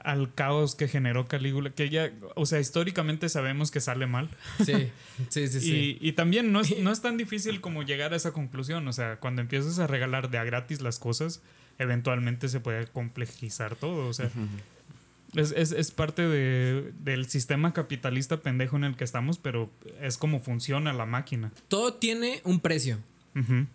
[0.00, 4.28] al caos que generó Calígula, que ya, o sea, históricamente sabemos que sale mal.
[4.62, 4.90] Sí,
[5.30, 5.98] sí, sí, sí.
[6.02, 8.86] Y, y también no es, no es tan difícil como llegar a esa conclusión.
[8.86, 11.40] O sea, cuando empiezas a regalar de a gratis las cosas,
[11.78, 14.06] eventualmente se puede complejizar todo.
[14.06, 14.30] O sea,
[15.34, 20.16] es, es- es parte de- del sistema capitalista pendejo en el que estamos, pero es
[20.18, 21.52] como funciona la máquina.
[21.68, 22.98] Todo tiene un precio.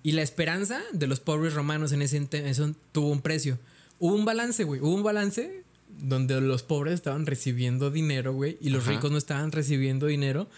[0.03, 3.57] Y la esperanza de los pobres romanos en ese eso tuvo un precio.
[3.97, 4.81] Hubo un balance, güey.
[4.81, 5.63] Hubo un balance
[6.01, 8.91] donde los pobres estaban recibiendo dinero, güey, y los Ajá.
[8.91, 10.49] ricos no estaban recibiendo dinero.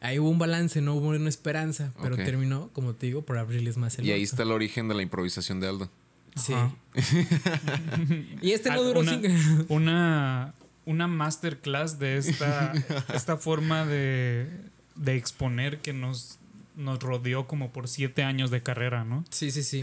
[0.00, 2.24] Ahí hubo un balance, no hubo una esperanza, pero Ok.
[2.24, 5.02] terminó, como te digo, por abrirles más el Y ahí está el origen de la
[5.02, 5.90] improvisación de Aldo.
[6.36, 6.54] Sí.
[8.42, 9.28] Y este no duró una, cinco.
[9.68, 10.54] una,
[10.86, 12.72] una masterclass de esta,
[13.14, 14.48] esta forma de,
[14.96, 16.38] de exponer que nos,
[16.76, 19.24] nos rodeó como por siete años de carrera, ¿no?
[19.30, 19.82] Sí, sí, sí.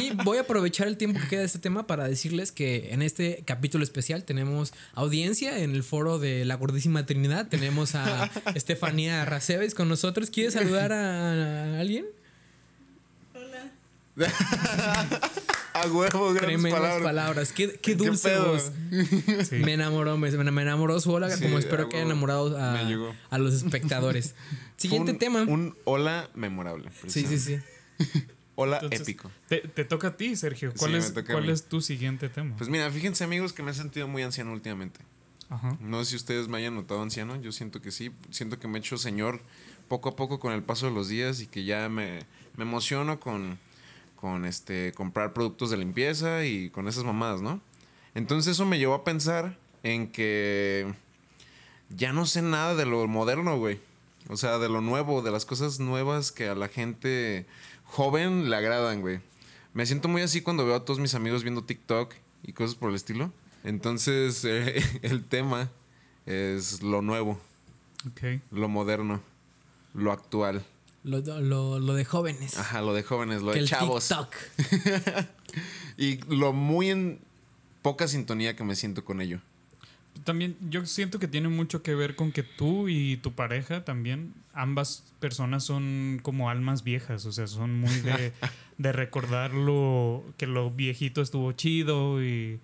[0.00, 3.02] Y voy a aprovechar el tiempo que queda de este tema para decirles que en
[3.02, 7.48] este capítulo especial tenemos audiencia en el foro de la Gordísima Trinidad.
[7.48, 10.30] Tenemos a Estefanía Raceves con nosotros.
[10.30, 11.32] ¿Quieres saludar a,
[11.76, 12.06] a alguien?
[15.72, 17.02] A huevo, grandes Tremendas palabras.
[17.02, 17.52] palabras.
[17.52, 18.48] Qué, qué dulce pedo?
[18.52, 18.72] voz.
[19.48, 19.56] Sí.
[19.56, 23.54] Me enamoró, me, me enamoró su hola, Sí, como espero que haya enamorado a, los
[23.54, 24.34] espectadores.
[24.76, 25.42] Siguiente un- tema.
[25.42, 26.90] Un hola memorable.
[27.06, 27.58] sí, sí, sí.
[28.56, 29.30] Hola Entonces, épico.
[29.48, 30.72] Te, te toca a ti, Sergio.
[30.76, 31.52] ¿Cuál, Sí, es, toca a ¿cuál mí.
[31.52, 32.54] es tu siguiente tema?
[32.58, 35.00] Pues mira, fíjense amigos que me he sentido muy anciano últimamente.
[35.48, 35.78] Ajá.
[35.80, 38.78] No sé si ustedes me hayan notado anciano, yo siento que sí, siento que me
[38.78, 39.40] he hecho señor
[39.88, 42.20] poco a poco con el paso de los días y que ya me,
[42.56, 43.58] me emociono con,
[44.20, 47.60] con este comprar productos de limpieza y con esas mamadas, ¿no?
[48.14, 50.92] Entonces eso me llevó a pensar en que
[51.88, 53.80] ya no sé nada de lo moderno, güey.
[54.28, 57.46] O sea, de lo nuevo, de las cosas nuevas que a la gente
[57.84, 59.20] joven le agradan, güey.
[59.72, 62.90] Me siento muy así cuando veo a todos mis amigos viendo TikTok y cosas por
[62.90, 63.32] el estilo.
[63.64, 65.70] Entonces, eh, el tema
[66.26, 67.40] es lo nuevo,
[68.50, 69.20] lo moderno,
[69.94, 70.64] lo actual.
[71.02, 72.58] Lo, lo- lo de jóvenes.
[72.58, 74.08] Ajá, lo de jóvenes, lo que de el chavos.
[74.08, 74.34] TikTok.
[75.96, 77.18] Y lo muy en
[77.82, 79.40] poca sintonía que me siento con ello.
[80.24, 84.32] También yo siento que tiene mucho que ver con que tú y tu pareja también,
[84.54, 88.32] ambas personas son como almas viejas, o sea, son muy de,
[88.78, 92.60] de recordar lo, que lo viejito estuvo chido y,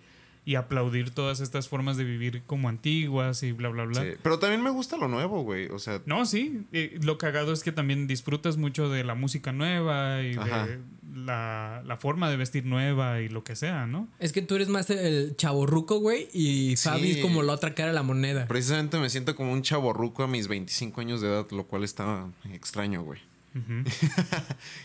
[0.46, 4.00] y aplaudir todas estas formas de vivir como antiguas y bla, bla, bla.
[4.02, 5.66] Sí, Pero también me gusta lo nuevo, güey.
[5.66, 9.52] O sea, No, sí, eh, lo cagado es que también disfrutas mucho de la música
[9.52, 10.66] nueva y Ajá.
[10.68, 10.78] de
[11.16, 14.06] la, la forma de vestir nueva y lo que sea, ¿no?
[14.20, 16.88] Es que tú eres más el chaborruco, güey, y Sí.
[16.90, 18.46] Fabi es como la otra cara de la moneda.
[18.46, 22.28] precisamente me siento como un chaborruco a mis 25 años de edad, lo cual está
[22.52, 23.18] extraño, güey.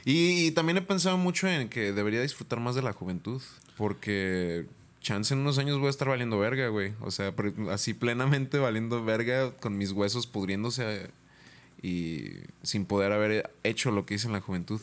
[0.06, 3.42] Y también he pensado mucho en que debería disfrutar más de la juventud.
[3.78, 4.66] Porque
[5.02, 6.94] chance en unos años voy a estar valiendo verga, güey.
[7.02, 7.34] O sea,
[7.72, 11.10] así plenamente valiendo verga con mis huesos pudriéndose
[11.82, 12.30] y
[12.64, 14.80] sin poder haber hecho lo que hice en la juventud.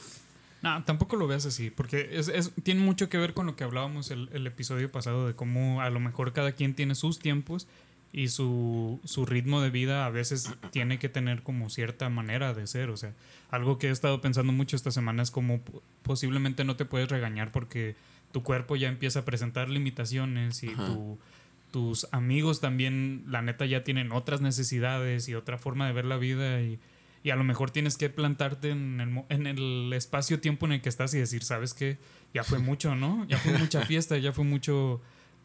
[0.60, 2.20] No, tampoco lo veas así, porque
[2.64, 5.90] tiene mucho que ver con lo que hablábamos el, el episodio pasado, de cómo a
[5.90, 7.68] lo mejor cada quien tiene sus tiempos
[8.12, 12.66] y su, su ritmo de vida a veces tiene que tener como cierta manera de
[12.66, 12.90] ser.
[12.90, 13.12] O sea,
[13.52, 17.08] algo que he estado pensando mucho esta semana es como po- posiblemente no te puedes
[17.08, 17.94] regañar porque
[18.32, 21.18] tu cuerpo ya empieza a presentar limitaciones y tu-
[21.70, 26.16] tus amigos también, la neta, ya tienen otras necesidades y otra forma de ver la
[26.16, 26.78] vida y,
[27.22, 30.80] y a lo mejor tienes que plantarte en el, mo- en el espacio-tiempo en el
[30.80, 31.98] que estás y decir, ¿sabes qué?
[32.32, 33.26] Ya fue mucho, ¿no?
[33.28, 35.02] Ya fue mucha fiesta, ya fue mucho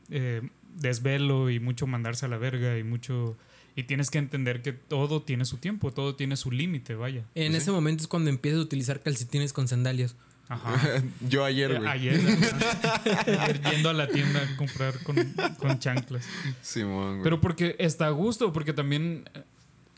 [0.10, 0.42] eh,
[0.78, 3.38] desvelo y mucho mandarse a la verga y mucho...
[3.76, 7.26] Y tienes que entender que todo tiene su tiempo, todo tiene su límite, vaya.
[7.34, 10.16] En Pues ese momento es cuando empiezas a utilizar calcetines con sandalias.
[10.50, 11.02] Ajá.
[11.22, 11.90] Yo ayer, Eh, güey.
[11.90, 12.20] Ayer.
[13.28, 15.16] Ayer yendo a la tienda a comprar con,
[15.58, 16.26] con chanclas.
[16.62, 17.24] Simón, güey.
[17.24, 19.44] Pero porque está a gusto, porque también eh,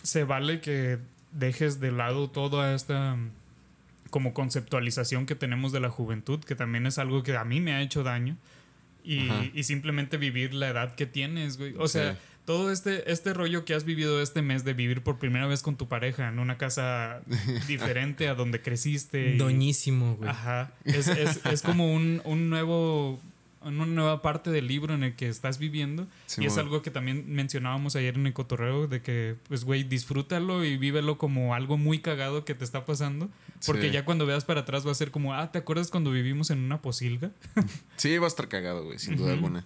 [0.03, 0.99] se vale que
[1.31, 3.31] dejes de lado toda esta mm,
[4.11, 7.73] como conceptualización que tenemos de la juventud, que también es algo que a mí me
[7.73, 8.37] ha hecho daño.
[9.03, 11.75] Y, y simplemente vivir la edad que tienes, güey.
[11.77, 11.99] O Sí.
[12.45, 15.75] Todo este, este rollo que has vivido este mes de vivir por primera vez con
[15.77, 17.21] tu pareja en una casa
[17.67, 19.33] diferente a donde creciste.
[19.33, 20.29] y- Doñísimo, güey.
[20.29, 20.71] Ajá.
[20.83, 23.19] Es, es- es como un, un nuevo
[23.61, 26.05] una nueva parte del libro en el que estás viviendo.
[26.37, 30.63] y es algo que también mencionábamos ayer en el cotorreo, de que, pues, güey, disfrútalo
[30.63, 33.27] y vívelo como algo muy cagado que te está pasando.
[33.65, 33.91] Porque Sí.
[33.91, 36.59] ya cuando veas para atrás va a ser como, ah, ¿te acuerdas cuando vivimos en
[36.59, 37.31] una posilga?
[37.97, 39.65] Sí, va a estar cagado, güey, sin duda alguna.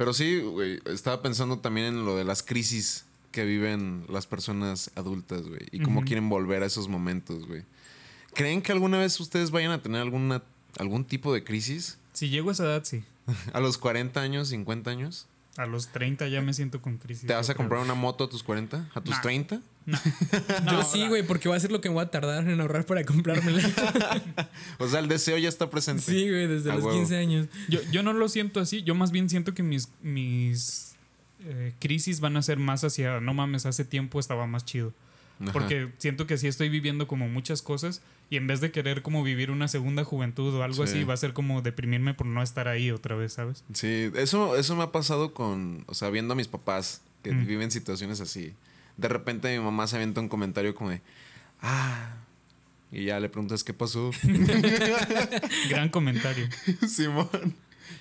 [0.00, 4.90] Pero sí, güey, estaba pensando también en lo de las crisis que viven las personas
[4.94, 7.64] adultas, güey, y cómo quieren volver a esos momentos, güey.
[8.32, 10.42] ¿Creen que alguna vez ustedes vayan a tener alguna,
[10.78, 11.98] algún tipo de crisis?
[12.14, 13.04] Si llego a esa edad, sí.
[13.52, 15.26] ¿A los 40 años, 50 años?
[15.56, 17.26] A los 30 ya me siento con crisis.
[17.26, 18.88] ¿Te vas a comprar una moto a tus 40?
[18.94, 19.20] ¿A tus Nah.
[19.22, 19.60] 30?
[20.64, 22.60] No, Yo sí, güey, porque va a ser lo que me voy a tardar en
[22.60, 23.60] ahorrar para comprármela.
[24.78, 26.02] O sea, el deseo ya está presente.
[26.02, 26.96] sí, güey, desde A los huevo.
[26.96, 27.48] 15 años.
[27.68, 30.94] Yo, yo no lo siento así, yo más bien siento que mis, mis
[31.44, 34.92] eh, crisis van a ser más hacia, no mames, hace tiempo estaba más chido.
[35.40, 35.52] Ajá.
[35.52, 39.22] Porque siento que sí estoy viviendo como muchas cosas y en vez de querer como
[39.24, 40.92] vivir una segunda juventud o algo Sí.
[40.94, 43.64] así, va a ser como deprimirme por no estar ahí otra vez, ¿sabes?
[43.74, 47.46] Sí, eso, eso me ha pasado con, o sea, viendo a mis papás que Mm.
[47.46, 48.54] viven situaciones así.
[48.96, 51.00] De repente mi mamá se avienta un comentario como de,
[51.60, 52.14] ah,
[52.92, 54.10] y ya le preguntas qué pasó.
[55.68, 56.48] Gran comentario.
[56.88, 57.28] Simón.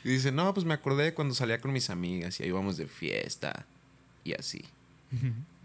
[0.03, 2.87] Y dice, no, pues me acordé cuando salía con mis amigas y ahí íbamos de
[2.87, 3.65] fiesta
[4.23, 4.63] y así.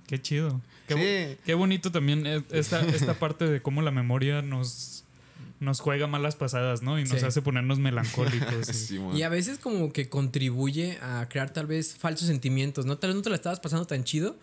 [0.06, 0.60] Qué chido.
[0.88, 5.04] Qué, qué bonito también es- esta, esta parte de cómo la memoria nos,
[5.60, 6.98] nos juega malas pasadas, ¿no?
[6.98, 7.24] Y nos Sí.
[7.26, 8.90] hace ponernos melancólicos.
[9.14, 12.98] Y a veces como que contribuye a crear tal vez falsos sentimientos, ¿no?
[12.98, 14.36] Tal vez no te la estabas pasando tan chido,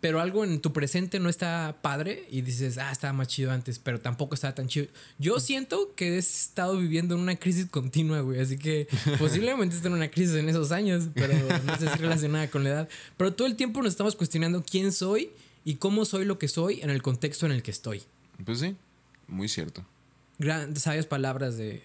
[0.00, 3.78] pero algo en tu presente no está padre y dices, ah, estaba más chido antes,
[3.78, 4.86] pero tampoco estaba tan chido.
[5.18, 8.86] Yo siento que he estado viviendo en una crisis continua, güey, así que
[9.18, 11.32] posiblemente esté en una crisis en esos años, pero
[11.64, 12.88] no sé si relacionada con la edad.
[13.16, 15.30] Pero todo el tiempo nos estamos cuestionando quién soy
[15.64, 18.02] y cómo soy lo que soy en el contexto en el que estoy.
[18.44, 18.76] Pues sí,
[19.26, 19.84] muy cierto.
[20.38, 21.82] Gran, sabias palabras de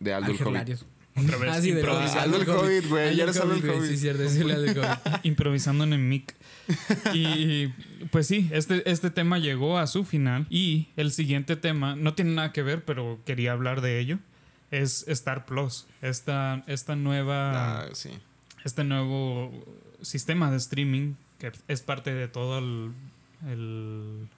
[0.00, 0.93] De Aldo el Ángel Hobbit.
[1.16, 3.36] Otra vez Ah, sí, improvisando, el Hobbit, güey, ya eres.
[3.36, 4.98] Sí, cierto, Hobbit.
[5.24, 6.34] improvisando en el mic.
[7.12, 7.68] Y
[8.10, 10.46] pues sí, este, este tema llegó a su final.
[10.50, 14.18] Y el siguiente tema, no tiene nada que ver, pero quería hablar de ello.
[14.70, 15.86] Es Star Plus.
[16.02, 17.82] Esta, esta nueva.
[17.82, 18.10] Ah, sí.
[18.64, 19.52] Este nuevo
[20.02, 21.14] sistema de streaming.
[21.38, 22.90] Que es parte de todo el.
[23.48, 24.28] el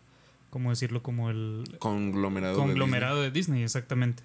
[0.51, 1.03] ¿Cómo decirlo?
[1.03, 2.55] Como el Conglomerado.
[2.55, 4.23] de conglomerado de Disney, exactamente.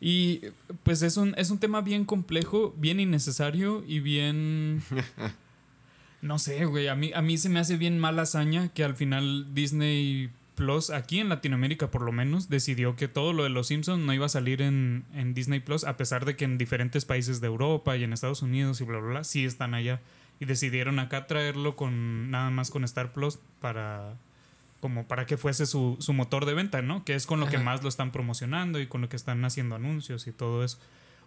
[0.00, 0.40] Y
[0.82, 4.82] pues es un, es un tema bien complejo, bien innecesario y bien...
[6.22, 8.94] no sé, güey, a mí, a mí se me hace bien mala hazaña que al
[8.94, 13.68] final Disney Plus, aquí en Latinoamérica por lo menos, decidió que todo lo de los
[13.68, 17.04] Simpsons no iba a salir en, en Disney Plus, a pesar de que en diferentes
[17.04, 20.00] países de Europa y en Estados Unidos y bla, bla, bla, sí están allá.
[20.40, 24.16] Y decidieron acá traerlo con nada más con Star Plus para
[24.86, 27.04] como para que fuese su, su motor de venta, ¿no?
[27.04, 27.64] Que es con lo que Ajá.
[27.64, 30.78] más lo están promocionando y con lo que están haciendo anuncios y todo eso.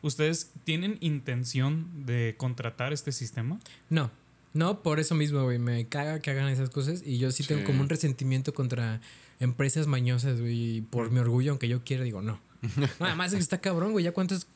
[0.01, 3.59] ¿Ustedes tienen intención de contratar este sistema?
[3.89, 4.11] No,
[4.53, 5.59] no, por eso mismo, güey.
[5.59, 7.03] Me caga que hagan esas cosas.
[7.05, 7.67] Y yo sí, tengo Sí.
[7.67, 9.01] como un resentimiento contra
[9.41, 10.77] empresas mañosas, güey.
[10.77, 12.39] Y por mi orgullo, aunque yo quiera, digo, no.
[12.77, 14.05] No, Además, está cabrón, güey.
[14.05, 14.47] Ya cuántas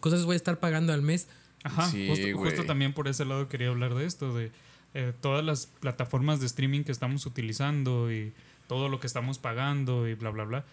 [0.00, 1.28] cosas voy a estar pagando al mes.
[1.62, 2.50] Ajá, Sí, justo, güey.
[2.50, 4.50] justo también por ese lado quería hablar de esto, de
[4.94, 8.32] eh, todas las plataformas de streaming que estamos utilizando y
[8.68, 10.64] todo lo que estamos pagando y bla, bla, bla.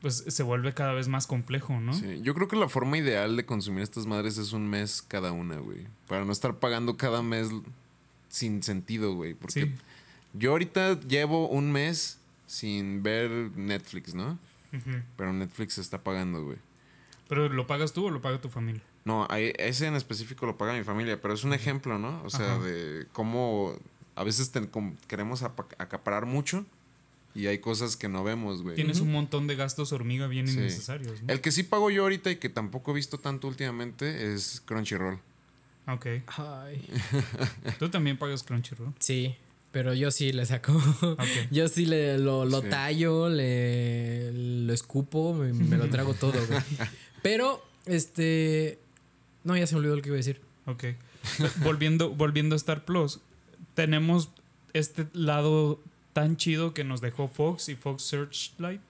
[0.00, 1.92] Pues se vuelve cada vez más complejo, ¿no?
[1.92, 5.30] Sí, yo creo que la forma ideal de consumir estas madres es un mes cada
[5.30, 5.86] una, güey.
[6.08, 7.50] Para no estar pagando cada mes
[8.28, 9.34] sin sentido, güey.
[9.34, 9.74] Porque Sí.
[10.32, 14.38] yo ahorita llevo un mes sin ver Netflix, ¿no?
[15.16, 16.58] Pero Netflix se está pagando, güey.
[17.28, 18.82] Pero ¿lo pagas tú o lo paga tu familia?
[19.04, 22.22] No, ahí- ese en específico lo paga mi familia, pero es un ejemplo, ¿no?
[22.24, 22.64] O sea, Ajá.
[22.64, 23.74] de cómo
[24.14, 24.68] a veces te-
[25.08, 26.64] queremos apa- acaparar mucho
[27.34, 28.76] y hay cosas que no vemos, güey.
[28.76, 30.54] Tienes un montón de gastos hormiga bien Sí.
[30.58, 31.32] innecesarios, ¿no?
[31.32, 35.18] El que sí pago yo ahorita y que tampoco he visto tanto últimamente es Crunchyroll.
[35.88, 36.06] Ok.
[36.36, 36.86] Ay.
[37.80, 38.92] Tú también pagas Crunchyroll.
[39.00, 39.34] Sí,
[39.72, 40.72] pero yo sí le saco.
[41.00, 41.18] Ok.
[41.50, 42.68] Yo sí le, lo, lo Sí.
[42.68, 44.30] tallo, le
[44.66, 46.60] lo escupo, me, me lo trago todo, güey.
[47.22, 48.78] Pero, este.
[49.44, 50.40] No, ya se me olvidó lo que iba a decir.
[50.66, 50.84] Ok.
[51.64, 53.20] volviendo, volviendo a Star Plus,
[53.74, 54.30] tenemos
[54.72, 55.80] este lado
[56.12, 58.80] tan chido que nos dejó Fox y Fox Searchlight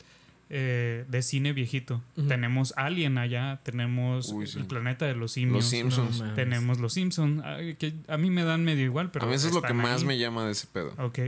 [0.51, 2.03] eh, de cine viejito.
[2.29, 4.59] Tenemos Alien allá, tenemos Uy, sí.
[4.59, 5.57] el planeta de los simios.
[5.57, 6.21] Los Simpsons.
[6.21, 6.35] No.
[6.35, 7.43] Tenemos los Simpsons,
[7.79, 10.03] que a mí me dan medio igual, pero a mí eso es lo que más
[10.03, 10.07] ahí.
[10.07, 10.93] me llama de ese pedo.
[10.99, 11.21] Ok.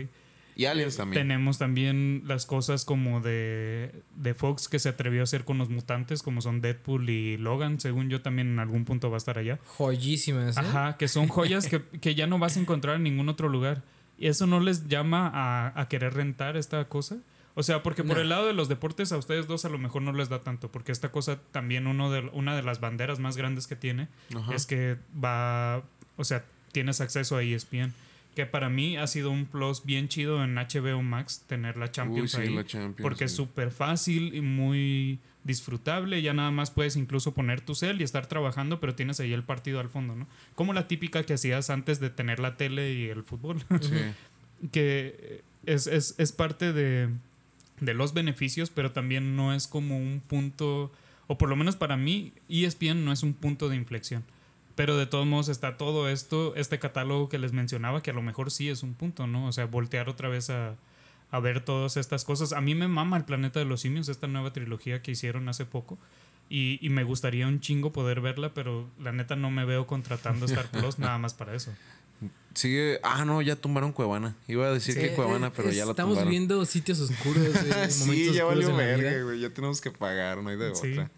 [0.57, 1.23] Y Aliens también.
[1.23, 5.69] Tenemos también las cosas como de, de Fox que se atrevió a hacer con los
[5.69, 9.39] mutantes, como son Deadpool y Logan, según yo también en algún punto va a estar
[9.39, 9.59] allá.
[9.67, 10.61] Joyísimas, ¿eh?
[10.61, 13.83] Ajá, que son joyas que, que ya no vas a encontrar en ningún otro lugar.
[14.19, 17.17] ¿Y eso no les llama a, a querer rentar esta cosa?
[17.57, 18.23] O sea, porque por No.
[18.23, 20.71] el lado de los deportes a ustedes dos a lo mejor no les da tanto,
[20.73, 24.55] porque esta cosa también uno de, una de las banderas más grandes que tiene Ajá.
[24.55, 25.83] es que va,
[26.17, 27.93] o sea, tienes acceso a ESPN,
[28.35, 31.91] que para mí ha sido un plus bien chido en HBO Max tener la Uy,
[31.93, 33.03] Champions sí, ahí, la Champions.
[33.03, 38.01] porque es súper fácil y muy disfrutable, ya nada más puedes incluso poner tu cel
[38.01, 40.27] y estar trabajando, pero tienes ahí el partido al fondo, ¿no?
[40.55, 43.63] Como la típica que hacías antes de tener la tele y el fútbol.
[43.81, 43.95] Sí.
[44.73, 47.11] que es, es, es parte de,
[47.81, 50.91] de los beneficios, pero también no es como un punto,
[51.27, 54.25] o por lo menos para mí, ESPN no es un punto de inflexión.
[54.75, 58.23] Pero de todos modos está todo esto, este catálogo que les mencionaba, que a lo
[58.23, 59.47] mejor sí es un punto, ¿no?
[59.47, 60.75] O sea, voltear otra vez a,
[61.31, 62.53] a ver todas estas cosas.
[62.53, 65.65] A mí me mama el planeta de los simios, esta nueva trilogía que hicieron hace
[65.65, 65.97] poco.
[66.51, 70.45] Y, y me gustaría un chingo poder verla, pero la neta no me veo contratando
[70.47, 71.73] Star Plus nada más para eso.
[72.55, 73.01] Sigue.
[73.03, 74.37] Ah, no, ya tumbaron Cuevana.
[74.47, 76.31] Iba a decir que Eh, Cuevana, pero ya la Estamos tumbaron.
[76.31, 77.55] viendo sitios oscuros, güey,
[77.91, 79.41] sí, momentos ya valió verga, güey.
[79.41, 80.93] Ya tenemos que pagar, no hay de Sí.
[80.93, 81.11] otra.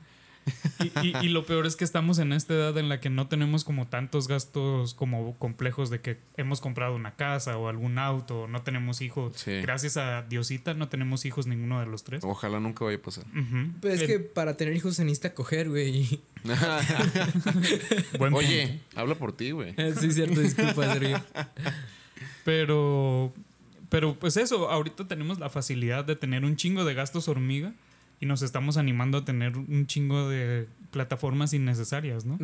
[0.80, 3.26] Y, y- y lo peor es que estamos en esta edad en la que no
[3.28, 8.42] tenemos como tantos gastos como complejos de que hemos comprado una casa o algún auto,
[8.42, 9.32] o no tenemos hijos.
[9.36, 9.60] Sí.
[9.62, 12.22] Gracias a Diosita no tenemos hijos ninguno de los tres.
[12.24, 13.24] Ojalá nunca vaya a pasar.
[13.80, 16.20] Pues es Eh, que para tener hijos se necesita coger, güey.
[18.32, 19.74] Oye, habla por ti, güey.
[19.98, 21.22] sí, cierto, disculpa, Sergio.
[22.44, 23.32] Pero,
[23.88, 27.72] pero pues eso, ahorita tenemos la facilidad de tener un chingo de gastos hormiga
[28.20, 32.38] y nos estamos animando a tener un chingo de plataformas innecesarias, ¿no?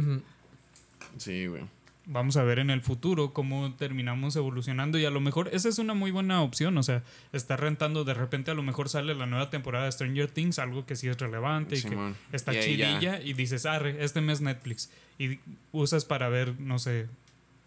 [1.16, 1.62] Sí, güey.
[2.04, 5.78] Vamos a ver en el futuro cómo terminamos evolucionando y a lo mejor esa es
[5.78, 9.26] una muy buena opción, o sea, estar rentando, de repente a lo mejor sale la
[9.26, 11.96] nueva temporada de Stranger Things, algo que sí es relevante y que
[12.32, 15.38] está chidilla y dices, arre, este mes Netflix y
[15.70, 17.06] usas para ver, no sé,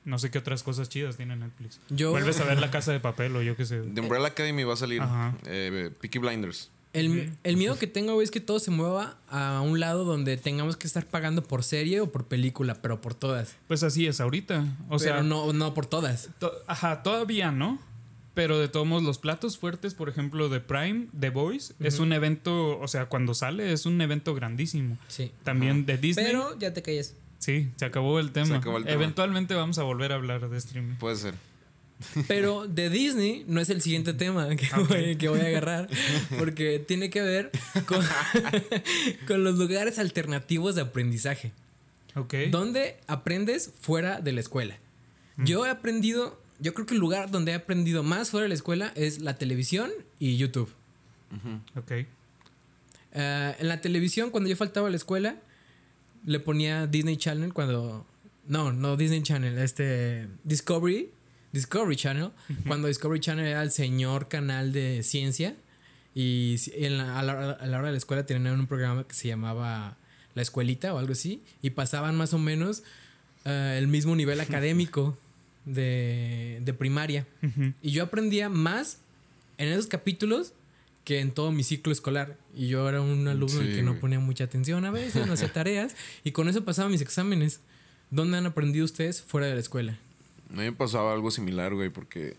[0.04, 1.80] no sé qué otras cosas chidas tiene Netflix.
[1.90, 3.82] Yo, Vuelves a ver La Casa de Papel o yo qué sé.
[3.82, 5.02] The Umbrella Academy va a salir.
[5.02, 5.34] Ajá.
[5.46, 6.70] Eh, Peaky Blinders.
[6.96, 10.38] El, el miedo que tengo, güey, es que todo se mueva a un lado donde
[10.38, 13.56] tengamos que estar pagando por serie o por película, pero por todas.
[13.68, 16.30] Pues así es ahorita, o O sea, no, no por todas.
[16.40, 17.80] To- Ajá, todavía no.
[18.34, 22.12] Pero de todos modos, los platos fuertes, por ejemplo, de Prime, The Voice, es un
[22.12, 24.98] evento, o sea, cuando sale es un evento grandísimo.
[25.08, 25.32] Sí.
[25.46, 26.26] También de Disney.
[26.26, 27.16] Pero ya te calles.
[27.40, 28.48] sí, se acabó el tema.
[28.48, 28.94] Se acabó el tema.
[28.96, 30.96] Eventualmente vamos a volver a hablar de streaming.
[30.96, 31.34] Puede ser.
[32.28, 35.90] Pero de Disney no es el siguiente tema que, voy, que voy a agarrar,
[36.38, 37.52] porque tiene que ver
[37.86, 38.04] con,
[39.28, 41.52] con los lugares alternativos de aprendizaje,
[42.16, 42.34] Ok.
[42.52, 44.78] donde aprendes fuera de la escuela.
[45.38, 48.56] Yo he aprendido, yo creo que el lugar donde he aprendido más fuera de la
[48.56, 50.70] escuela es la televisión y YouTube.
[51.76, 51.92] Ok.
[51.92, 55.38] Eh, en la televisión, cuando yo faltaba a la escuela,
[56.26, 58.06] le ponía Disney Channel cuando.
[58.48, 60.28] No, no Disney Channel, este.
[60.44, 61.10] Discovery.
[61.56, 62.30] Discovery Channel.
[62.68, 65.56] Cuando Discovery Channel era el señor canal de ciencia.
[66.14, 69.08] Y en la- a, la, hora- a la hora de la escuela tenían un programa
[69.08, 69.98] que se llamaba
[70.36, 71.42] La Escuelita o algo así.
[71.62, 72.84] Y pasaban más o menos
[73.46, 75.18] eh, el mismo nivel académico
[75.66, 77.26] de, de primaria.
[77.42, 77.74] Ujú.
[77.82, 79.00] Y yo aprendía más
[79.58, 80.54] en esos capítulos
[81.04, 82.36] que en todo mi ciclo escolar.
[82.56, 85.52] Y yo era un alumno Sí, que no ponía mucha atención a veces, no hacía
[85.54, 85.96] tareas.
[86.24, 87.60] Y con eso pasaba mis exámenes.
[88.12, 89.98] ¿Dónde han aprendido ustedes fuera de la escuela?
[90.50, 92.38] A mí me pasaba algo similar, güey, porque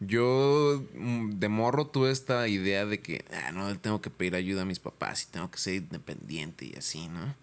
[0.00, 4.62] yo mm, de morro tuve esta idea de que, ah, no, tengo que pedir ayuda
[4.62, 7.34] a mis papás y tengo que ser independiente y así, ¿no?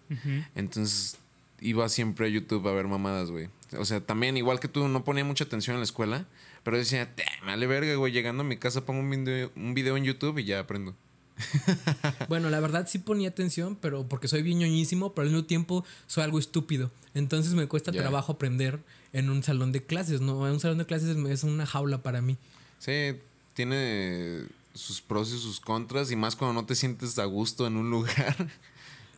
[0.54, 1.18] Entonces
[1.60, 3.48] iba siempre a YouTube a ver mamadas, güey.
[3.78, 6.26] O sea, también, igual que tú, no ponía mucha atención en la escuela,
[6.62, 9.74] pero decía, "Te, me vale verga, güey, llegando a mi casa pongo un video, un
[9.74, 10.94] video en YouTube y ya aprendo.
[12.28, 15.84] Bueno, la verdad sí ponía atención, pero porque soy bien ñoñísimo, pero al mismo tiempo
[16.06, 16.90] soy algo estúpido.
[17.14, 18.80] Entonces me cuesta trabajo aprender
[19.12, 20.46] en un salón de clases, ¿no?
[20.46, 22.36] En un salón de clases es una jaula para mí.
[22.78, 23.16] Sí,
[23.54, 24.42] tiene
[24.74, 27.90] sus pros y sus contras, y más cuando no te sientes a gusto en un
[27.90, 28.36] lugar.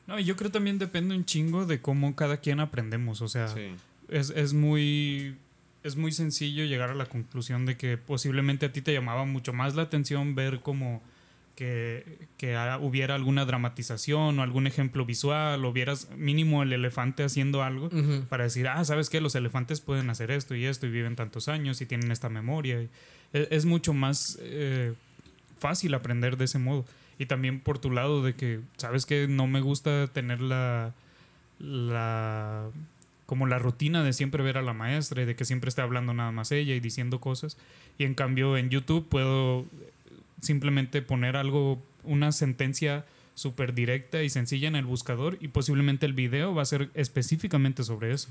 [0.06, 3.22] No, y yo creo también depende un chingo de cómo cada quien aprendemos.
[3.22, 3.74] O sea, Sí.
[4.08, 5.34] es, es muy
[5.82, 9.52] es muy sencillo llegar a la conclusión de que posiblemente a ti te llamaba mucho
[9.52, 11.02] más la atención ver como
[11.56, 17.62] que, que hubiera alguna dramatización o algún ejemplo visual o vieras mínimo el elefante haciendo
[17.62, 18.26] algo Ujú.
[18.28, 19.20] para decir, ah, ¿sabes qué?
[19.22, 22.82] Los elefantes pueden hacer esto y esto y viven tantos años y tienen esta memoria.
[22.82, 22.88] Y
[23.32, 24.92] es, es mucho más eh,
[25.58, 26.84] fácil aprender de ese modo.
[27.18, 30.92] Y también por tu lado de que, ¿sabes que No me gusta tener la,
[31.58, 32.68] la
[33.24, 36.14] como la rutina de siempre ver a la maestra y de que siempre esté hablando
[36.14, 37.56] nada más ella y diciendo cosas.
[37.98, 39.64] Y en cambio en YouTube puedo
[40.40, 43.04] simplemente poner algo, una sentencia
[43.36, 47.84] súper directa y sencilla en el buscador y posiblemente el video va a ser específicamente
[47.84, 48.30] sobre eso.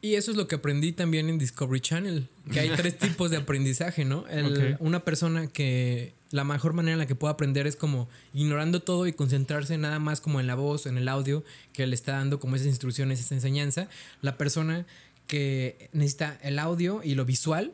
[0.00, 3.36] Y eso es lo que aprendí también en Discovery Channel, que hay tres tipos de
[3.38, 4.26] aprendizaje, ¿no?
[4.28, 4.76] El-.
[4.78, 9.08] Una persona que la mejor manera en la que puede aprender es como ignorando todo
[9.08, 11.42] y concentrarse nada más como en la voz, en el audio,
[11.72, 13.88] que le está dando como esas instrucciones, esa enseñanza.
[14.22, 14.86] La persona
[15.26, 17.72] que necesita el audio y lo visual,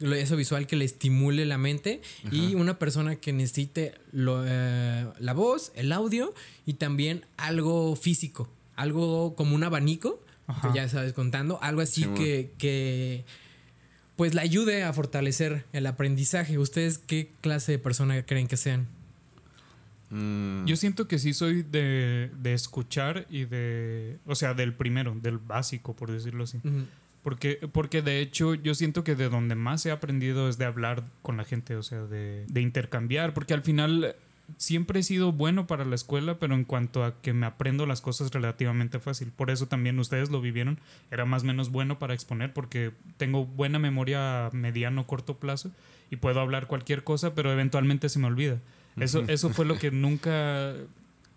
[0.00, 5.32] eso visual que le estimule la mente y una persona que necesite lo, eh, la
[5.32, 6.34] voz, el audio
[6.66, 10.68] y también algo físico, algo como un abanico, Ajá.
[10.72, 13.24] que ya sabes contando, algo así Sí, que, que
[14.16, 16.58] pues le ayude a fortalecer el aprendizaje.
[16.58, 18.86] ¿Ustedes qué clase de persona creen que sean?
[20.10, 25.16] Mm, Yo siento que sí soy de, de escuchar y de, o sea, del primero,
[25.20, 26.58] del básico, por decirlo así.
[27.26, 31.02] Porque, porque de hecho yo siento que de donde más he aprendido es de hablar
[31.22, 34.14] con la gente, o sea, de, de intercambiar, porque al final
[34.58, 38.00] siempre he sido bueno para la escuela, pero en cuanto a que me aprendo las
[38.00, 39.32] cosas relativamente fácil.
[39.34, 40.78] Por eso también ustedes lo vivieron,
[41.10, 45.72] era más o menos bueno para exponer, porque tengo buena memoria a mediano corto plazo
[46.12, 48.60] y puedo hablar cualquier cosa, pero eventualmente se me olvida.
[49.00, 50.74] Eso, eso fue lo que nunca...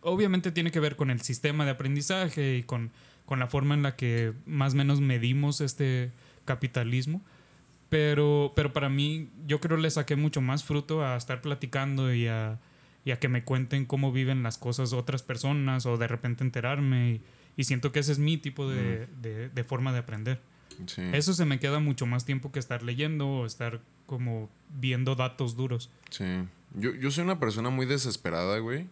[0.02, 2.92] Obviamente tiene que ver con el sistema de aprendizaje y con,
[3.30, 6.12] con la forma en la que más o menos medimos este
[6.46, 7.22] capitalismo.
[7.90, 12.28] Pero, pero para mí, yo creo le saqué mucho más fruto a estar platicando y
[12.28, 12.60] a,
[13.06, 17.12] y a que me cuenten cómo viven las cosas otras personas o de repente enterarme.
[17.14, 17.22] Y,
[17.58, 20.40] y siento que ese es mi tipo de, de- de forma de aprender.
[20.86, 21.02] sí.
[21.14, 24.50] Eso se me queda mucho más tiempo que estar leyendo o estar como
[24.80, 25.90] viendo datos duros.
[26.10, 26.26] Sí.
[26.76, 28.88] Yo, yo soy una persona muy desesperada, güey.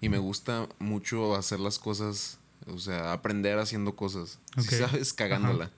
[0.00, 4.38] Y me gusta mucho hacer las cosas, o sea, aprender haciendo cosas.
[4.56, 4.64] Ok.
[4.64, 5.70] Si sabes, cagándola.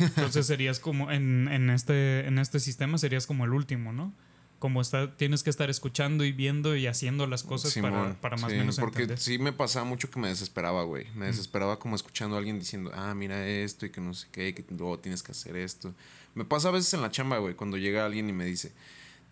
[0.00, 4.12] Entonces serías como, en, en, este, en este sistema serías como el último, ¿no?
[4.58, 8.36] Como está, tienes que estar escuchando y viendo y haciendo las cosas para, Simón, para
[8.36, 9.18] más o sí, menos Porque entender.
[9.18, 11.06] sí me pasaba mucho que me desesperaba, güey.
[11.14, 14.54] Me desesperaba como escuchando a alguien diciendo, ah, mira esto y que no sé qué,
[14.54, 15.94] que luego tienes que hacer esto.
[16.34, 18.72] Me pasa a veces en la chamba, güey, cuando llega alguien y me dice,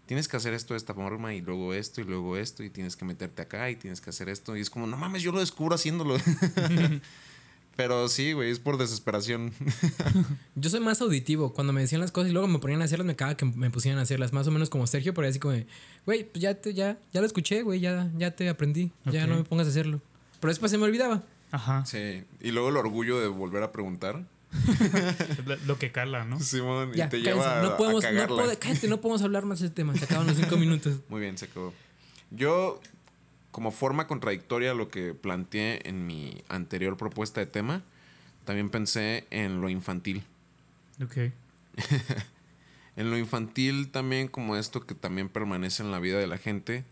[0.06, 2.96] tienes que hacer esto de esta forma y luego esto y luego esto y tienes
[2.96, 4.56] que meterte acá y tienes que hacer esto.
[4.56, 6.16] Y es como, no mames, yo lo descubro haciéndolo.
[7.76, 9.52] Pero sí, güey, es por desesperación.
[10.54, 11.52] Yo soy más auditivo.
[11.52, 13.70] Cuando me decían las cosas y luego me ponían a hacerlas, me cagaba que me
[13.70, 14.32] pusieran a hacerlas.
[14.32, 15.66] Más o menos como Sergio, pero así como, de,
[16.06, 18.92] güey, pues ya, te, ya, ya lo escuché, güey, ya, ya te aprendí.
[19.06, 20.00] Ya no me pongas a hacerlo.
[20.40, 21.24] Pero después se me olvidaba.
[21.50, 21.84] Ajá.
[21.84, 22.22] Sí.
[22.40, 24.24] Y luego el orgullo de volver a preguntar.
[25.66, 26.38] Lo- que cala, ¿no?
[26.40, 27.40] Simón, y Ya, te cállense.
[27.48, 29.94] lleva no podemos, a no puede- cállate, no podemos hablar más de ese tema.
[29.96, 31.00] Se acaban los cinco minutos.
[31.08, 31.72] Muy bien, se acabó.
[32.30, 32.80] Yo,
[33.50, 37.82] como forma contradictoria a lo que planteé en mi anterior propuesta de tema,
[38.44, 40.22] también pensé en lo infantil.
[41.02, 41.32] Ok.
[42.96, 46.84] En lo infantil también como esto que también permanece en la vida de la gente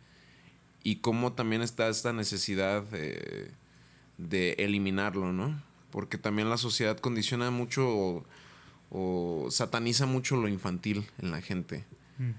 [0.82, 3.52] y cómo también está esta necesidad de,
[4.18, 5.62] de eliminarlo, ¿no?
[5.93, 8.24] Porque también la sociedad condiciona mucho o,
[8.90, 11.84] o sataniza mucho lo infantil en la gente.
[12.18, 12.30] Mm.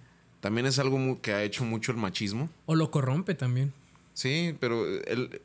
[0.41, 2.49] También es algo que ha hecho mucho el machismo.
[2.65, 3.71] O lo corrompe también.
[4.13, 5.41] Sí, pero el,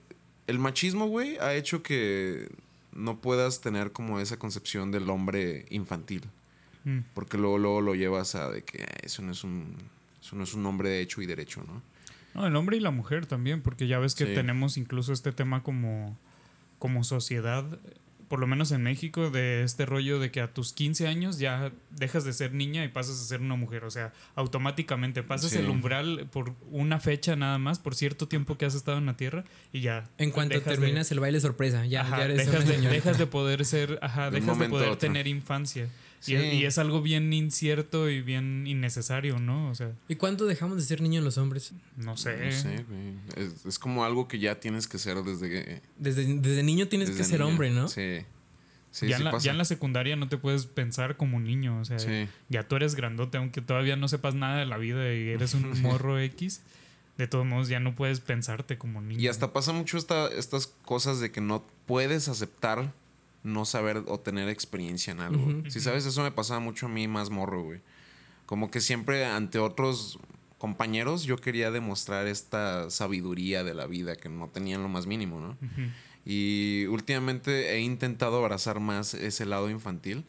[0.48, 2.48] el machismo, güey, ha hecho que
[2.92, 6.24] no puedas tener como esa concepción del hombre infantil.
[6.84, 7.00] Mm.
[7.14, 9.76] Porque luego, luego lo llevas a de que "Ah, eso no es un
[10.20, 11.80] eso no es un hombre de hecho y derecho, ¿no?
[12.34, 14.34] No, el hombre y la mujer también, porque ya ves que Sí.
[14.34, 16.16] tenemos incluso este tema como,
[16.78, 17.64] como sociedad,
[18.28, 21.72] por lo menos en México, de este rollo de que a tus 15 años ya
[21.90, 23.84] dejas de ser niña y pasas a ser una mujer.
[23.84, 25.58] O sea, automáticamente pasas Sí.
[25.58, 29.16] el umbral por una fecha nada más, por cierto tiempo que has estado en la
[29.16, 30.08] Tierra y ya.
[30.18, 33.18] En cuanto de- terminas el baile sorpresa, ya, Ajá, ya eres dejas, una de, dejas
[33.18, 35.88] de poder ser, ajá, De dejas de poder tener infancia.
[36.20, 36.32] Sí.
[36.32, 39.70] Y, es, y es algo bien incierto y bien innecesario, ¿no?
[39.70, 41.72] O sea, ¿Y cuánto dejamos de ser niños los hombres?
[41.96, 42.46] no sé.
[42.46, 43.14] No sé, güey.
[43.36, 47.08] Es, es como algo que ya tienes que ser desde que Desde, desde niño tienes
[47.08, 47.88] desde que ser hombre, ¿no?
[47.88, 48.20] Sí.
[48.90, 49.44] Sí, ya, sí en la, pasa.
[49.44, 52.26] ya en la secundaria no te puedes pensar como un niño, o sea, Sí.
[52.48, 55.70] ya tú eres grandote, aunque todavía no sepas nada de la vida y eres un
[55.82, 56.62] morro X,
[57.18, 59.20] de todos modos ya no puedes pensarte como niño.
[59.20, 62.92] Y hasta pasa mucho esta, estas cosas de que no puedes aceptar
[63.48, 65.62] no saber o tener experiencia en algo.
[65.70, 67.80] Si sabes, eso me pasaba mucho a mí más morro, güey.
[68.46, 70.18] Como que siempre ante otros
[70.58, 75.40] compañeros yo quería demostrar esta sabiduría de la vida que no tenían lo más mínimo,
[75.40, 75.56] ¿no?
[76.24, 80.24] Y últimamente he intentado abrazar más ese lado infantil.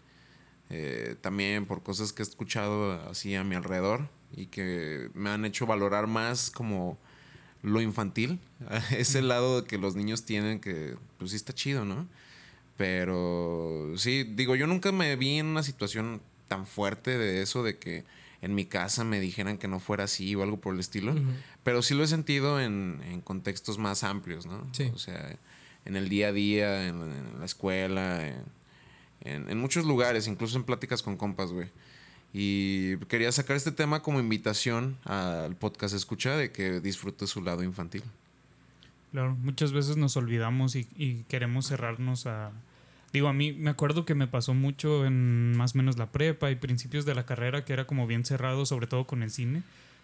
[0.72, 5.43] eh, también por cosas que he escuchado así a mi alrededor y que me han
[5.43, 6.99] hecho valorar más como
[7.63, 8.39] lo infantil.
[8.91, 12.07] ese lado que los niños tienen que pues sí está chido, ¿no?
[12.80, 17.77] Pero sí, digo, yo nunca me vi en una situación tan fuerte de eso, de
[17.77, 18.05] que
[18.41, 21.13] en mi casa me dijeran que no fuera así o algo por el estilo.
[21.65, 24.65] Pero sí lo he sentido en, en contextos más amplios, ¿no?
[24.71, 24.89] Sí.
[24.93, 25.36] O sea,
[25.84, 28.38] en el día a día, en, en la escuela, en,
[29.25, 31.67] en- en muchos lugares, incluso en pláticas con compas, güey.
[32.34, 37.61] Y quería sacar este tema como invitación al podcast Escucha de que disfrute su lado
[37.61, 38.03] infantil.
[39.11, 42.51] Claro, muchas veces nos olvidamos y, y queremos cerrarnos a...
[43.12, 46.51] Digo, a mí me acuerdo que me pasó mucho en más o menos la prepa
[46.51, 49.64] y principios de la carrera que era como bien cerrado, sobre todo con el cine,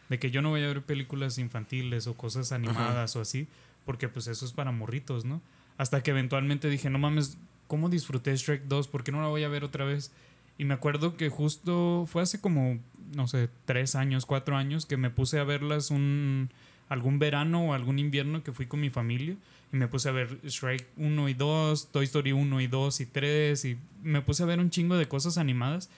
[0.09, 3.47] de que yo no voy a ver películas infantiles o cosas animadas o así,
[3.85, 5.41] porque pues eso es para morritos, ¿no?
[5.77, 7.37] Hasta que eventualmente dije, no mames,
[7.67, 8.87] ¿cómo disfruté Shrek 2?
[8.87, 10.11] ¿Por qué no la voy a ver otra vez?
[10.57, 12.79] Y me acuerdo que justo fue hace como,
[13.13, 16.49] no sé, tres años, cuatro años que me puse a verlas un
[16.87, 19.35] algún verano o algún invierno que fui con mi familia
[19.73, 23.05] y me puse a ver Shrek 1 y 2, Toy Story 1 y 2 y
[23.05, 25.89] 3 y me puse a ver un chingo de cosas animadas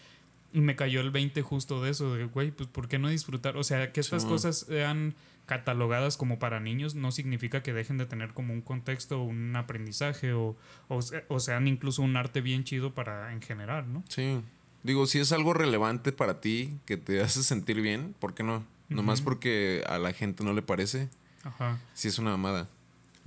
[0.54, 3.58] y me cayó el 20 justo de eso, de güey, pues ¿por qué no disfrutar?
[3.58, 4.30] O sea, que estas Sí.
[4.30, 5.14] cosas sean
[5.46, 10.34] catalogadas como para niños no significa que dejen de tener como un contexto, un aprendizaje
[10.34, 10.58] o,
[10.90, 14.04] o, se- o sean incluso un arte bien chido para en general, ¿no?
[14.10, 14.42] Sí.
[14.84, 18.64] Digo, si es algo relevante para ti, que te hace sentir bien, ¿por qué no?
[18.90, 19.26] Nomás Ujú.
[19.30, 21.10] porque a la gente no le parece,
[21.44, 21.80] Ajá.
[21.94, 22.68] si es una mamada.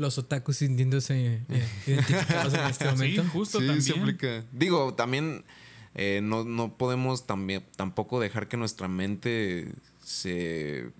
[0.01, 3.23] Los otakus sintiéndose eh, identificados en este momento.
[3.23, 3.83] Sí, justo sí, también.
[3.83, 4.45] se aplica.
[4.51, 5.45] Digo, también
[5.95, 9.73] eh, no, no podemos también, tampoco dejar que nuestra mente
[10.03, 10.91] se,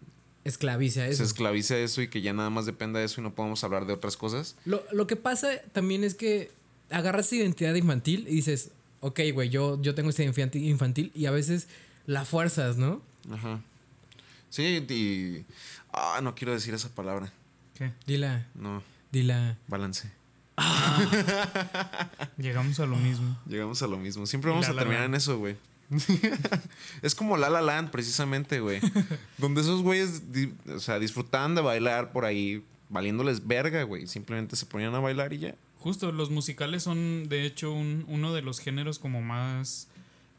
[0.45, 1.25] Esclaviza se eso.
[1.25, 3.87] esclavice a eso y que ya nada más dependa de eso y no podamos hablar
[3.87, 4.57] de otras cosas.
[4.67, 6.51] Lo, lo que pasa también es que
[6.91, 8.71] agarras esa identidad infantil y dices,
[9.01, 11.69] ok, güey, yo, yo tengo esta identidad infantil y a veces
[12.05, 13.01] la fuerzas, ¿no?
[13.33, 13.63] Ajá.
[14.51, 15.45] Sí, y...
[15.93, 17.33] Ah, no quiero decir esa palabra.
[17.81, 17.93] ¿Qué?
[18.07, 19.57] Dila, No, dila.
[19.67, 20.11] balance.
[22.37, 23.39] Llegamos a lo mismo.
[23.47, 24.27] Llegamos a lo mismo.
[24.27, 25.57] Siempre vamos La a La terminar en eso, güey.
[27.03, 28.81] es como La La Land, precisamente, güey.
[29.39, 30.23] Donde esos güeyes,
[30.69, 34.07] o sea, disfrutaban de bailar por ahí, valiéndoles verga, güey.
[34.07, 35.55] Simplemente se ponían a bailar y ya.
[35.79, 39.89] Justo, los musicales son de hecho un- uno de los géneros como más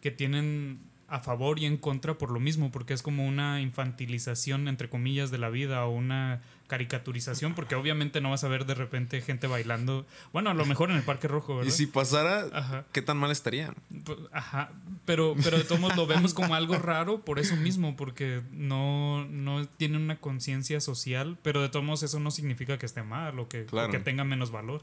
[0.02, 4.68] que tienen a favor y en contra por lo mismo, porque es como una infantilización,
[4.68, 8.74] entre comillas, de la vida o una caricaturización, porque obviamente no vas a ver de
[8.74, 11.68] repente gente bailando, bueno, a lo mejor en el Parque Rojo, ¿verdad?
[11.68, 12.86] Y si pasara, Ajá.
[12.94, 13.74] ¿qué tan mal estaría?
[14.06, 14.72] Pues, Ajá,
[15.04, 19.26] pero, pero de todos modos lo vemos como algo raro por eso mismo, porque no,
[19.26, 23.38] no tiene una conciencia social, pero de todos modos eso no significa que esté mal
[23.38, 24.82] o que, o que tenga menos valor.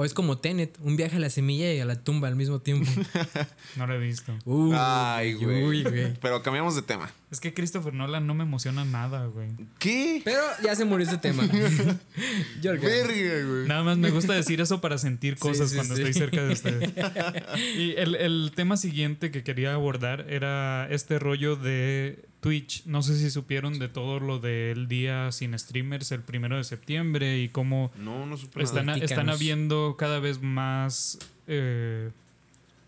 [0.00, 2.60] O es como Tenet, un viaje a la semilla y a la tumba al mismo
[2.60, 2.88] tiempo.
[3.76, 4.32] No lo he visto.
[4.44, 5.64] Uy, Ay, güey.
[5.64, 6.14] uy, güey.
[6.20, 7.10] Pero cambiamos de tema.
[7.32, 9.48] Es que Christopher Nolan no me emociona nada, güey.
[9.80, 10.22] ¿Qué?
[10.24, 11.42] Pero ya se murió ese tema.
[12.62, 13.66] Verga, güey.
[13.66, 16.02] Nada más me gusta decir eso para sentir Sí, cosas sí, cuando sí.
[16.02, 16.90] estoy cerca de ustedes.
[17.76, 22.84] Y el, el tema siguiente que quería abordar era este rollo de Twitch.
[22.86, 27.40] No sé si supieron de todo lo del día sin streamers el primero de septiembre
[27.40, 32.10] y cómo No, no están, están habiendo cada vez más, eh,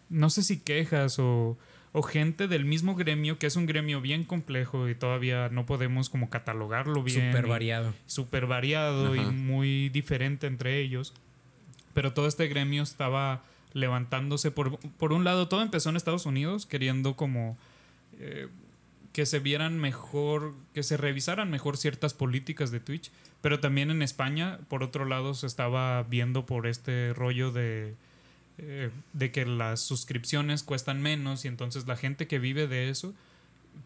[0.08, 1.58] no sé si quejas o,
[1.92, 6.08] o gente del mismo gremio, que es un gremio bien complejo y todavía no podemos
[6.10, 7.32] como catalogarlo bien.
[7.32, 7.94] Súper variado.
[8.06, 9.22] súper variado Ajá.
[9.22, 11.12] y muy diferente entre ellos.
[11.92, 13.42] Pero todo este gremio estaba
[13.72, 14.52] levantándose.
[14.52, 17.58] Por, por un lado, todo empezó en Estados Unidos, queriendo como
[18.20, 18.46] eh,
[19.12, 23.10] que se vieran mejor, que se revisaran mejor ciertas políticas de Twitch.
[23.40, 27.94] Pero también en España, por otro lado, se estaba viendo por este rollo de,
[28.58, 33.14] eh, de que las suscripciones cuestan menos y entonces la gente que vive de eso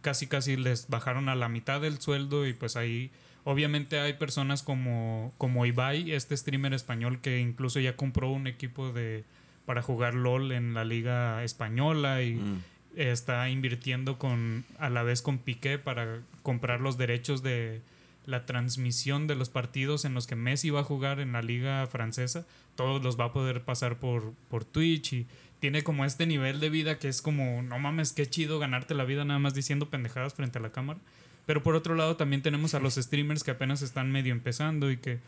[0.01, 3.11] casi casi les bajaron a la mitad del sueldo y pues ahí
[3.45, 8.93] obviamente hay personas como, como Ibai, este streamer español que incluso ya compró un equipo
[8.93, 9.25] de
[9.67, 12.63] para jugar LOL en la liga española y Mm.
[12.97, 17.83] Está invirtiendo con a la vez con Piqué para comprar los derechos de
[18.27, 21.87] la transmisión de los partidos en los que Messi va a jugar en la liga
[21.87, 25.27] francesa, todos los va a poder pasar por, por Twitch y
[25.61, 29.05] tiene como este nivel de vida que es como, no mames, qué chido ganarte la
[29.05, 31.01] vida nada más diciendo pendejadas frente a la cámara.
[31.47, 34.97] Pero por otro lado también tenemos a los streamers que apenas están medio empezando y
[34.97, 35.19] que,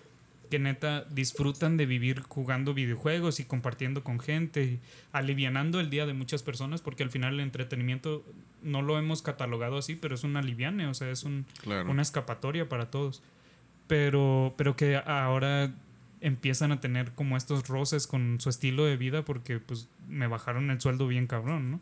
[0.48, 4.80] que neta disfrutan de vivir jugando videojuegos y compartiendo con gente y
[5.12, 8.24] alivianando el día de muchas personas porque al final el entretenimiento
[8.62, 11.90] no lo hemos catalogado así, pero es un aliviane, o sea, es un, Claro.
[11.90, 13.22] una escapatoria para todos.
[13.86, 15.72] Pero, pero que ahora
[16.20, 20.70] empiezan a tener como estos roces con su estilo de vida porque pues me bajaron
[20.70, 21.80] el sueldo bien cabrón, ¿no?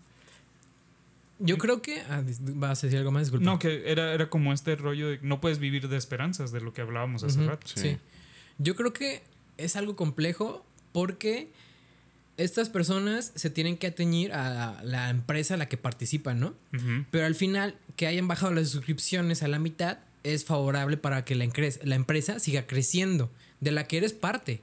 [1.40, 2.00] Yo creo que.
[2.02, 2.22] Ah,
[2.54, 3.44] vas a decir algo más, disculpa.
[3.44, 6.72] No, que era, era como este rollo de no puedes vivir de esperanzas de lo
[6.72, 7.66] que hablábamos hace rato.
[7.66, 7.80] sí.
[7.80, 7.98] Sí.
[8.58, 9.22] Yo creo que
[9.56, 11.50] es algo complejo porque
[12.36, 16.54] estas personas se tienen que ateñir a la empresa a la que participan, ¿no?
[17.10, 21.34] Pero al final, que hayan bajado las suscripciones a la mitad es favorable para que
[21.34, 21.44] la,
[21.94, 23.30] empresa siga creciendo,
[23.60, 24.62] de la que eres parte.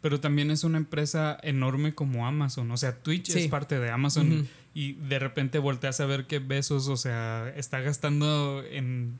[0.00, 2.70] Pero también es una empresa enorme como Amazon.
[2.70, 3.40] O sea, Twitch Sí.
[3.40, 7.80] es parte de Amazon y de repente volteas a ver que Besos, o sea, está
[7.80, 9.18] gastando en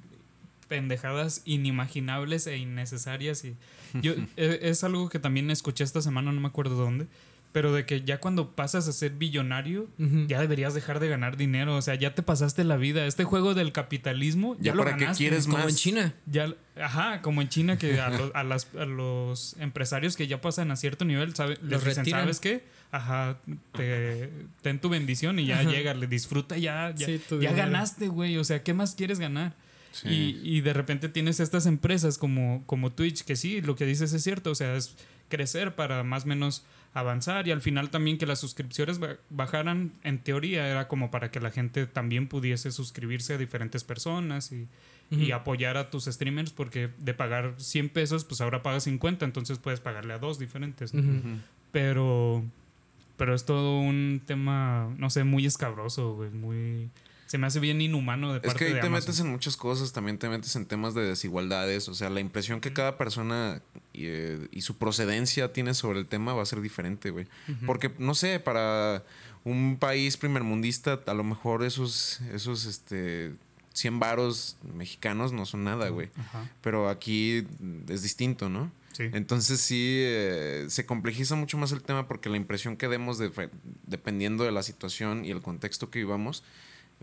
[0.68, 3.44] pendejadas inimaginables e innecesarias.
[3.44, 3.56] Y
[4.02, 7.06] yo e- es algo que también escuché esta semana, no me acuerdo dónde.
[7.52, 9.88] Pero de que ya cuando pasas a ser billonario,
[10.26, 11.74] ya deberías dejar de ganar dinero.
[11.76, 13.06] O sea, ya te pasaste la vida.
[13.06, 15.68] Este juego del capitalismo, ya, Ya lo para qué quieres Como más.
[15.68, 16.14] en China.
[16.26, 20.38] Ya, ajá, como en China que a, los- a las- a los empresarios que ya
[20.42, 22.20] pasan a cierto nivel, sabe, les dicen, retiran.
[22.22, 22.64] ¿sabes qué?
[22.90, 23.38] Ajá,
[23.72, 28.44] te, ten tu bendición y ya llega, le disfruta ya, ya, Sí, ganaste, güey, o
[28.44, 29.54] sea, ¿qué más quieres ganar?
[30.02, 30.08] Sí.
[30.42, 34.12] Y, y de repente tienes estas empresas como, como Twitch, que sí, lo que dices
[34.12, 34.94] es cierto, o sea, es
[35.28, 39.92] crecer para más o menos avanzar y al final también que las suscripciones ba- bajaran,
[40.02, 44.66] en teoría era como para que la gente también pudiese suscribirse a diferentes personas y,
[45.10, 49.58] y apoyar a tus streamers porque de pagar 100 pesos, pues ahora pagas 50, entonces
[49.58, 50.92] puedes pagarle a dos diferentes.
[51.72, 52.42] Pero,
[53.16, 56.88] pero es todo un tema, no sé, muy escabroso, güey, muy...
[57.26, 59.08] Se me hace bien inhumano de Es parte que ahí de te Amazon.
[59.08, 62.60] metes en muchas cosas, también te metes en temas de desigualdades, o sea, la impresión
[62.60, 63.62] que cada persona
[63.92, 67.26] y, eh, y su procedencia tiene sobre el tema va a ser diferente, güey.
[67.66, 69.04] Porque, no sé, para
[69.44, 73.32] un país primermundista, a lo mejor esos, esos, este,
[73.74, 76.10] 100 varos mexicanos no son nada, güey.
[76.62, 77.46] Pero aquí
[77.88, 78.72] es distinto, ¿no?
[78.92, 79.04] sí.
[79.12, 83.30] Entonces sí, eh, se complejiza mucho más el tema porque la impresión que demos de,
[83.86, 86.42] dependiendo de la situación y el contexto que vivamos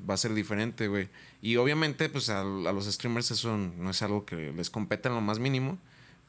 [0.10, 1.10] va a ser diferente, güey.
[1.42, 5.16] Y obviamente, pues a, a los streamers eso no es algo que les competa en
[5.16, 5.78] lo más mínimo,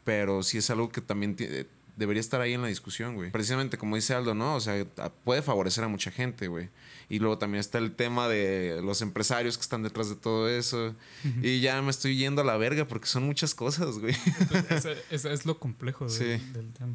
[0.04, 3.30] pero sí es algo que también eh, debería estar ahí en la discusión, güey.
[3.30, 4.54] Precisamente como dice Aldo, ¿no?
[4.56, 6.68] O sea, a- puede favorecer a mucha gente, güey.
[7.08, 10.94] Y luego también está el tema de los empresarios que están detrás de todo eso.
[11.42, 14.16] Y ya me estoy yendo a la verga porque son muchas cosas, güey.
[14.70, 16.44] Ese- ese es lo complejo de- Sí.
[16.52, 16.94] del tema.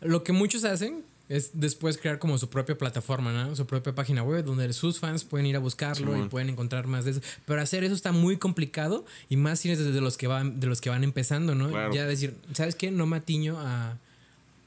[0.00, 3.56] Lo que muchos hacen es después crear como su propia plataforma, ¿no?
[3.56, 7.04] Su propia página web donde sus fans pueden ir a buscarlo y pueden encontrar más
[7.04, 7.20] de eso.
[7.46, 10.66] Pero hacer eso está muy complicado y más si eres desde los que van, de
[10.66, 11.70] los que van empezando, ¿no?
[11.70, 11.94] Claro.
[11.94, 12.90] Ya decir, ¿sabes qué?
[12.90, 13.96] No me atiño a,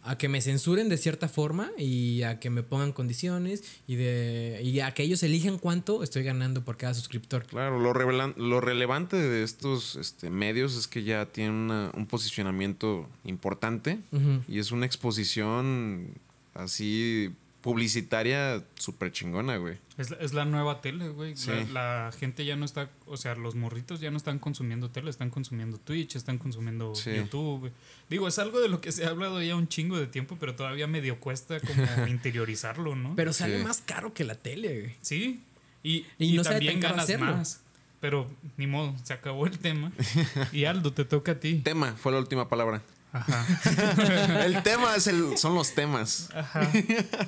[0.07, 4.61] a que me censuren de cierta forma y a que me pongan condiciones y de
[4.63, 7.43] y a que ellos elijan cuánto estoy ganando por cada suscriptor.
[7.45, 12.05] Claro, lo, revelan- lo relevante de estos este, medios es que ya tienen una- un
[12.07, 13.99] posicionamiento importante
[14.47, 16.07] y es una exposición
[16.55, 17.31] así
[17.61, 19.77] publicitaria súper chingona, güey.
[19.97, 21.35] Es, la- es la nueva tele, güey.
[21.35, 21.49] Sí.
[21.71, 25.09] La, la gente ya no está, o sea, los morritos ya no están consumiendo tele,
[25.09, 27.11] están consumiendo Twitch, están consumiendo Sí.
[27.15, 27.59] YouTube.
[27.61, 27.71] güey.
[28.09, 30.53] Digo, es algo de lo que se ha hablado ya un chingo de tiempo, pero
[30.55, 31.73] todavía medio cuesta como
[32.07, 33.15] interiorizarlo, ¿no?
[33.15, 33.63] Pero sale Sí.
[33.63, 34.95] más caro que la tele, güey.
[35.01, 35.41] sí.
[35.81, 37.61] Y, Y y no sabe también ganas más.
[37.99, 38.27] Pero
[38.57, 39.91] ni modo, se acabó el tema.
[40.51, 41.61] Y Aldo, te toca a ti.
[41.63, 42.81] Tema fue la última palabra.
[43.15, 44.43] Ajá.
[44.45, 46.29] El tema es el, son los temas.
[46.33, 46.69] Ajá.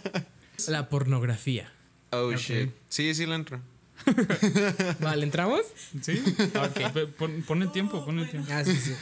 [0.68, 1.72] La pornografía.
[2.12, 2.72] Oh, shit.
[2.90, 3.62] Sí, sí, le entro.
[5.00, 5.62] Vale, ¿entramos?
[6.02, 6.22] ¿Sí?
[6.94, 8.50] Ve, Pon, pon el tiempo, pon el tiempo.
[8.52, 8.94] Ah, sí, sí.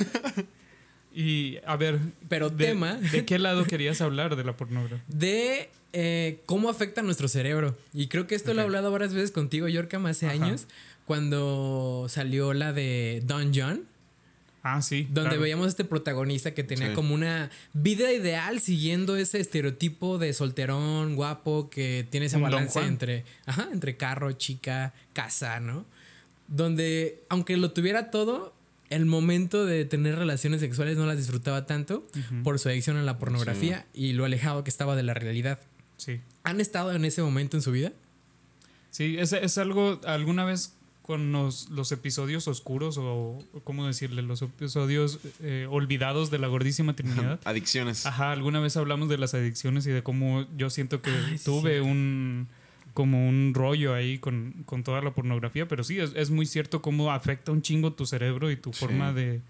[1.14, 5.02] Y a ver, Pero de, tema ¿de qué lado querías hablar de la pornografía?
[5.08, 7.78] de eh, cómo afecta a nuestro cerebro.
[7.94, 10.36] Y creo que esto lo he hablado varias veces contigo, Yorkam, hace Ajá.
[10.36, 10.68] años,
[11.06, 13.84] cuando salió la de Don John,
[14.68, 15.03] Ah, sí.
[15.11, 15.41] donde claro.
[15.43, 16.93] veíamos a este protagonista que tenía Sí.
[16.95, 23.26] como una vida ideal siguiendo ese estereotipo de solterón, guapo, que tiene ese balance entre,
[23.45, 25.86] ajá, entre carro, chica, casa, ¿no?
[26.47, 28.55] Donde, aunque lo tuviera todo,
[28.89, 32.07] el momento de tener relaciones sexuales no las disfrutaba tanto
[32.43, 35.59] por su adicción a la pornografía y lo alejado que estaba de la realidad.
[35.97, 36.22] Sí.
[36.43, 37.93] ¿Han estado en ese momento en su vida?
[38.91, 40.75] Sí, es, es algo, alguna vez
[41.06, 44.24] con los, los episodios oscuros o, ¿cómo decirle?
[44.24, 47.39] Los episodios eh, olvidados de la gordísima Trinidad.
[47.45, 48.08] Adicciones.
[48.08, 51.45] Ajá, alguna vez hablamos de las adicciones y de cómo yo siento que Ay, sí,
[51.45, 51.86] tuve cierto.
[51.89, 52.47] un
[52.95, 56.82] como un rollo ahí con, con toda la pornografía, pero sí, es, es muy cierto
[56.82, 58.80] cómo afecta un chingo tu cerebro y tu Sí.
[58.80, 59.41] forma de,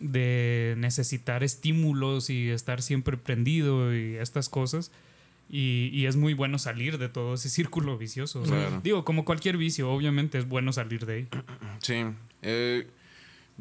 [0.00, 4.90] de necesitar estímulos y estar siempre prendido y estas cosas.
[5.52, 8.40] Y, y es muy bueno salir de todo ese círculo vicioso.
[8.42, 8.80] o sea, Claro.
[8.84, 11.28] Digo, como cualquier vicio, obviamente es bueno salir de ahí.
[11.80, 12.04] Sí.
[12.42, 12.86] Eh,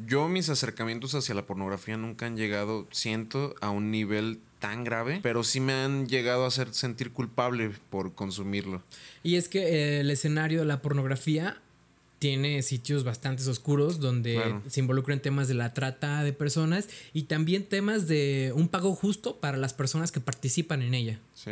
[0.06, 5.20] yo mis acercamientos hacia la pornografía nunca han llegado, siento, a un nivel tan grave,
[5.24, 8.84] pero sí me han llegado a hacer sentir culpable por consumirlo.
[9.24, 11.58] Y es que eh, el escenario de la pornografía
[12.20, 14.62] tiene sitios bastante oscuros donde Claro.
[14.68, 19.38] se involucran temas de la trata de personas y también temas de un pago justo
[19.40, 21.20] para las personas que participan en ella.
[21.34, 21.52] Sí.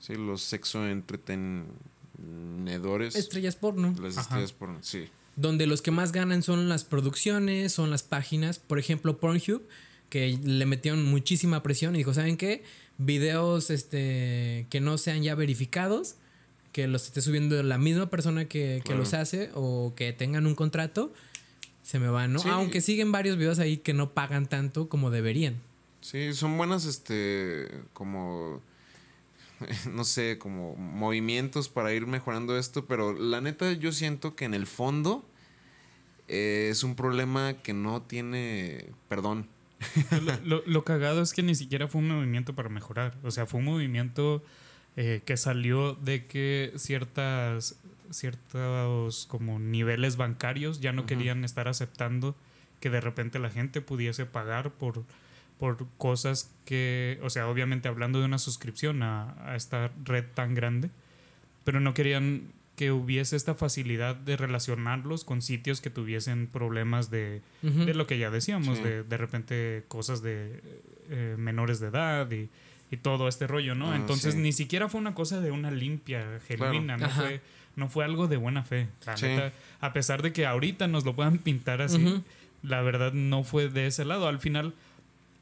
[0.00, 3.14] Sí, los sexo entretenedores.
[3.16, 3.94] Estrellas porno.
[4.00, 4.22] Las Ajá.
[4.22, 4.70] estrellas por.
[4.82, 5.08] Sí.
[5.36, 8.58] Donde los que más ganan son las producciones, son las páginas.
[8.58, 9.62] Por ejemplo, Pornhub,
[10.08, 12.62] que le metieron muchísima presión y dijo, ¿saben qué?
[12.98, 16.16] Videos este, que no sean ya verificados,
[16.72, 19.00] que los esté subiendo la misma persona que, que Claro.
[19.00, 21.12] los hace o que tengan un contrato,
[21.82, 22.40] se me van, ¿no?
[22.40, 22.48] Sí.
[22.50, 25.56] Aunque siguen varios videos ahí que no pagan tanto como deberían.
[26.02, 28.60] Sí, son buenas, este, como,
[29.90, 34.54] no sé, como movimientos para ir mejorando esto, pero la neta yo siento que en
[34.54, 35.24] el fondo
[36.28, 39.46] eh, es un problema que no tiene perdón.
[40.22, 43.16] Lo, lo- lo cagado es que ni siquiera fue un movimiento para mejorar.
[43.22, 44.42] O sea, fue un movimiento
[44.96, 47.76] eh, que salió de que ciertas
[48.10, 52.34] ciertos como niveles bancarios ya no querían estar aceptando
[52.80, 55.04] que de repente la gente pudiese pagar por
[55.60, 60.54] por cosas que, o sea, obviamente hablando de una suscripción a, a esta red tan
[60.54, 60.90] grande,
[61.64, 62.44] pero no querían
[62.76, 68.16] que hubiese esta facilidad de relacionarlos con sitios que tuviesen problemas de, de lo que
[68.18, 68.84] ya decíamos, Sí.
[68.84, 70.62] de, de repente cosas de
[71.10, 72.48] eh, menores de edad y,
[72.90, 73.92] y todo este rollo, ¿no?
[73.92, 74.40] Ah, Entonces sí.
[74.40, 77.42] ni siquiera fue una cosa de una limpia, genuina, no fue,
[77.76, 78.88] no fue algo de buena fe.
[79.04, 79.26] La Sí.
[79.26, 82.22] neta, a pesar de que ahorita nos lo puedan pintar así,
[82.62, 84.26] la verdad no fue de ese lado.
[84.26, 84.72] Al final,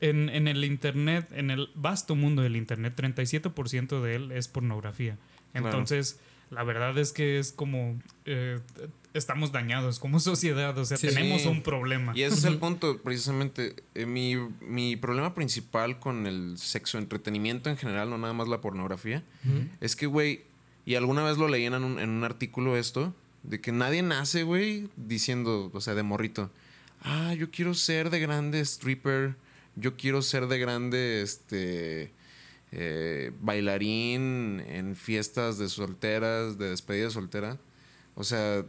[0.01, 5.17] en, en el Internet, en el vasto mundo del Internet, 37% de él es pornografía.
[5.53, 5.67] Claro.
[5.69, 6.21] Entonces,
[6.51, 8.01] la verdad es que es como...
[8.25, 8.59] eh,
[9.15, 11.09] estamos dañados como sociedad, o sea, Sí.
[11.09, 12.13] tenemos un problema.
[12.15, 13.75] Y ese es el punto, precisamente.
[13.95, 18.61] Eh, mi, mi problema principal con el sexo entretenimiento en general, no nada más la
[18.61, 19.25] pornografía,
[19.81, 20.43] es que, güey,
[20.87, 24.43] y alguna vez lo leí en un, en un artículo esto, de que nadie nace,
[24.43, 26.51] güey, diciendo, o sea, de morrito,
[27.03, 29.35] ah, yo quiero ser de grande stripper,
[29.79, 32.13] yo quiero ser de grande, este,
[32.73, 37.59] eh, bailarín en fiestas de solteras, de despedida de soltera.
[38.15, 38.65] O sea,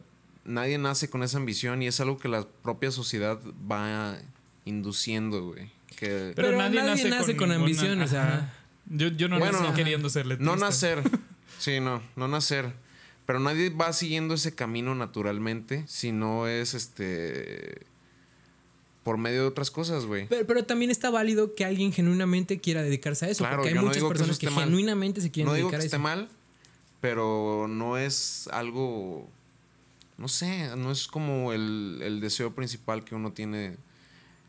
[0.46, 3.40] nadie nace con esa ambición y es algo que la propia sociedad
[3.70, 4.18] va
[4.66, 5.72] induciendo, güey.
[5.96, 8.54] Que Pero, Pero nadie, nace, con, con ambición, o sea.
[8.86, 10.56] Yo, yo no Bueno, nací queriendo ser letrista.
[10.56, 11.04] No nacer.
[11.60, 12.72] Sí, no, no nacer.
[13.26, 17.86] Pero nadie va siguiendo ese camino naturalmente si no es este
[19.10, 20.28] por medio de otras cosas, güey.
[20.28, 23.40] Pero, pero también está válido que alguien genuinamente quiera dedicarse a eso.
[23.40, 25.78] Claro, porque hay no muchas que eso personas que, genuinamente se quieren No digo que
[25.78, 26.30] a esté mal,
[27.02, 29.28] pero no es algo
[30.20, 33.78] no sé, no es como el, el deseo principal que uno tiene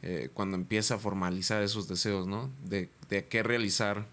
[0.03, 2.51] eh, cuando empieza a formalizar esos deseos, ¿no?
[2.63, 4.05] De, de qué realizar,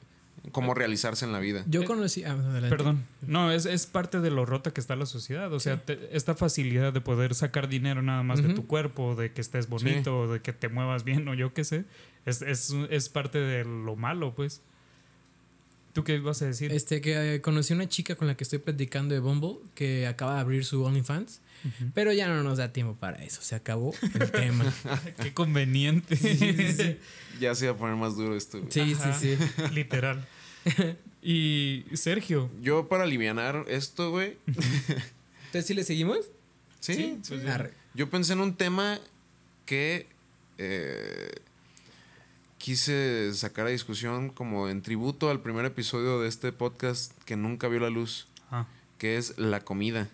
[0.52, 1.64] cómo realizarse en la vida.
[1.68, 2.24] Yo conocí.
[2.24, 2.70] ah, adelante.
[2.70, 3.04] Perdón.
[3.26, 5.52] No, es, es parte de lo rota que está la sociedad.
[5.54, 9.32] O sea, te- esta facilidad de poder sacar dinero nada más de tu cuerpo, de
[9.32, 11.86] que estés bonito, de que te muevas bien, o yo qué sé,
[12.26, 14.62] es, es, es parte de lo malo, pues.
[15.94, 16.72] ¿Tú qué ibas a decir?
[16.72, 20.36] Este, que eh, conocí una chica con la que estoy platicando de Bumble que acaba
[20.36, 21.42] de abrir su OnlyFans.
[21.96, 23.42] Pero ya no nos da tiempo para eso.
[23.42, 24.72] Se acabó el tema.
[25.24, 26.16] Qué conveniente.
[26.16, 26.98] Sí, sí, sí.
[27.42, 28.62] Ya se iba a poner más duro esto.
[28.70, 29.14] Sí, Ajá.
[29.14, 29.64] sí, sí.
[29.74, 30.24] Literal.
[31.22, 32.50] Y Sergio.
[32.62, 36.20] Yo para alivianar esto, güey, Entonces, ¿sí le seguimos?
[36.80, 37.48] sí, Sí, pues, sí.
[37.96, 39.00] Yo pensé en un tema
[39.66, 40.08] que
[40.58, 41.32] eh,
[42.58, 47.68] quise sacar a discusión como en tributo al primer episodio de este podcast que nunca
[47.68, 48.66] vio la luz, Ah,
[48.98, 50.08] que es la comida.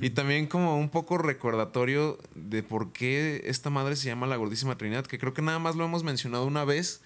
[0.00, 4.76] Y también como un poco recordatorio de por qué esta madre se llama la gordísima
[4.76, 7.00] Trinidad, que creo que nada más lo hemos mencionado una vez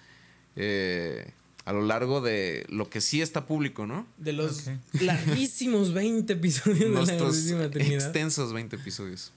[0.55, 1.31] eh,
[1.65, 4.05] a lo largo de lo que sí está público, ¿no?
[4.17, 4.73] De los Ok.
[5.01, 8.03] larguísimos 20 episodios de la Gordísima Trinidad.
[8.03, 9.31] extensos 20 episodios.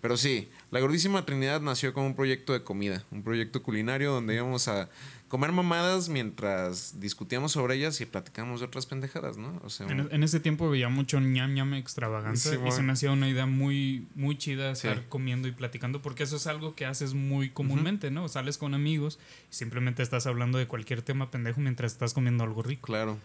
[0.00, 4.34] Pero sí, la Gordísima Trinidad nació como un proyecto de comida, un proyecto culinario donde
[4.34, 4.90] íbamos a
[5.32, 9.62] comer mamadas mientras discutíamos sobre ellas y platicamos de otras pendejadas, ¿no?
[9.64, 12.92] O sea, En, en ese tiempo veía mucho ñam ñam extravaganza Sí, y se me
[12.92, 14.88] hacía una idea muy, muy chida Sí.
[14.88, 18.28] estar comiendo y platicando porque eso es algo que haces muy comúnmente, ¿no?
[18.28, 19.18] Sales con amigos
[19.50, 22.86] y simplemente estás hablando de cualquier tema pendejo mientras estás comiendo algo rico.
[22.88, 23.16] claro.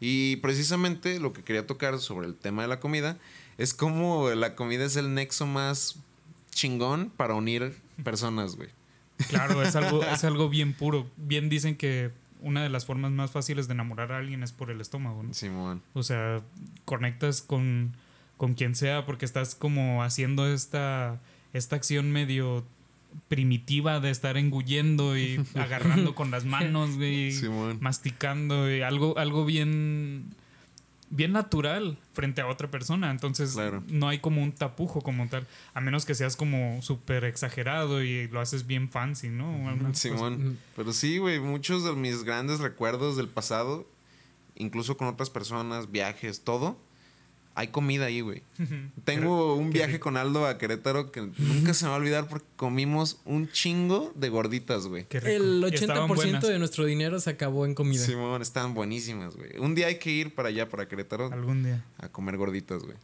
[0.00, 3.18] Y precisamente lo que quería tocar sobre el tema de la comida
[3.56, 5.94] es cómo la comida es el nexo más
[6.50, 8.68] chingón para unir personas, güey.
[9.28, 11.06] Claro, es algo, es algo bien puro.
[11.16, 12.10] Bien dicen que
[12.40, 15.32] una de las formas más fáciles de enamorar a alguien es por el estómago, ¿no?
[15.34, 15.82] Simón.
[15.94, 16.42] O sea,
[16.84, 17.92] conectas con,
[18.36, 21.20] con quien sea porque estás como haciendo esta,
[21.52, 22.64] esta acción medio
[23.28, 27.78] primitiva de estar engullendo y agarrando con las manos, Simón.
[27.80, 30.34] masticando, y algo, algo bien
[31.12, 33.10] bien natural frente a otra persona.
[33.10, 33.84] Entonces Claro.
[33.86, 35.46] no hay como un tapujo como tal.
[35.74, 39.54] A menos que seas como súper exagerado y lo haces bien fancy, ¿no?
[39.94, 40.58] Simón.
[40.74, 43.86] Pero sí, güey, muchos de mis grandes recuerdos del pasado,
[44.54, 46.78] incluso con otras personas, viajes, todo,
[47.54, 48.42] hay comida ahí, güey.
[49.04, 52.46] Tengo un viaje con Aldo a Querétaro que nunca se me va a olvidar porque
[52.56, 55.06] comimos un chingo de gorditas, güey.
[55.10, 56.42] El Y estaban 80% buenas.
[56.48, 58.00] de nuestro dinero se acabó en comida.
[58.04, 59.58] Sí, Simón, están buenísimas, güey.
[59.58, 61.84] Un día hay que ir para allá, para Querétaro, Algún día.
[61.98, 62.96] a comer gorditas, güey.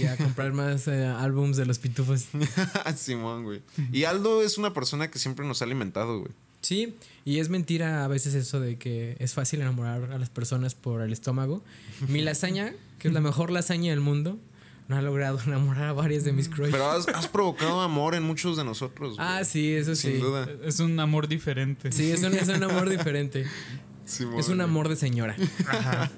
[0.00, 2.26] y a comprar más eh, álbums de los pitufos.
[2.96, 3.62] Simón, güey.
[3.92, 6.32] Y Aldo es una persona que siempre nos ha alimentado, güey.
[6.62, 6.94] Sí,
[7.24, 11.00] y es mentira a veces eso de que es fácil enamorar a las personas por
[11.00, 11.62] el estómago.
[12.08, 14.38] Mi lasaña, que es la mejor lasaña del mundo,
[14.86, 16.70] no ha logrado enamorar a varias de mis crush.
[16.70, 19.16] Pero has, has provocado amor en muchos de nosotros.
[19.16, 19.26] güey.
[19.28, 20.12] ah, sí, eso sí.
[20.12, 20.48] Sin duda.
[20.62, 21.90] Es un amor diferente.
[21.90, 23.46] Sí, es un, es un amor diferente.
[24.04, 25.36] Simón, Es un amor de señora.
[25.68, 26.10] Ajá.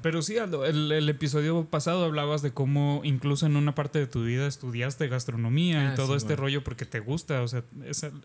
[0.00, 4.06] Pero sí, Aldo, el, el episodio pasado hablabas de cómo incluso en una parte de
[4.06, 6.42] tu vida estudiaste gastronomía Ah, y todo sí, este bueno.
[6.42, 7.42] rollo porque te gusta.
[7.42, 7.64] O sea,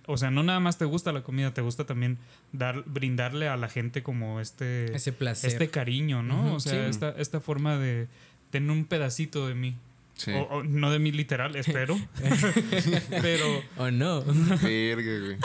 [0.05, 2.19] o sea, no nada más te gusta la comida, te gusta también
[2.51, 5.49] dar, brindarle a la gente como este, Ese placer.
[5.51, 6.53] este cariño, ¿no?
[6.53, 6.89] O sea, sí.
[6.91, 8.07] esta, esta forma de
[8.51, 9.75] tener un pedacito de mí.
[10.15, 10.29] Sí.
[10.31, 11.97] O, o no de mí literal, espero.
[13.09, 13.45] pero,
[13.77, 14.21] Oh, no.
[14.61, 15.37] Verga, güey.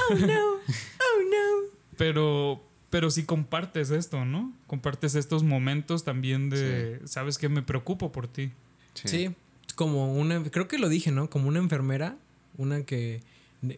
[1.97, 4.53] pero, pero sí compartes esto, ¿no?
[4.67, 7.49] Compartes estos momentos también de, ¿sabes qué?
[7.49, 8.51] Me preocupo por ti.
[8.95, 9.31] Sí,
[9.75, 11.31] como una, creo que lo dije, ¿no?
[11.31, 12.17] Como una enfermera,
[12.57, 13.21] una que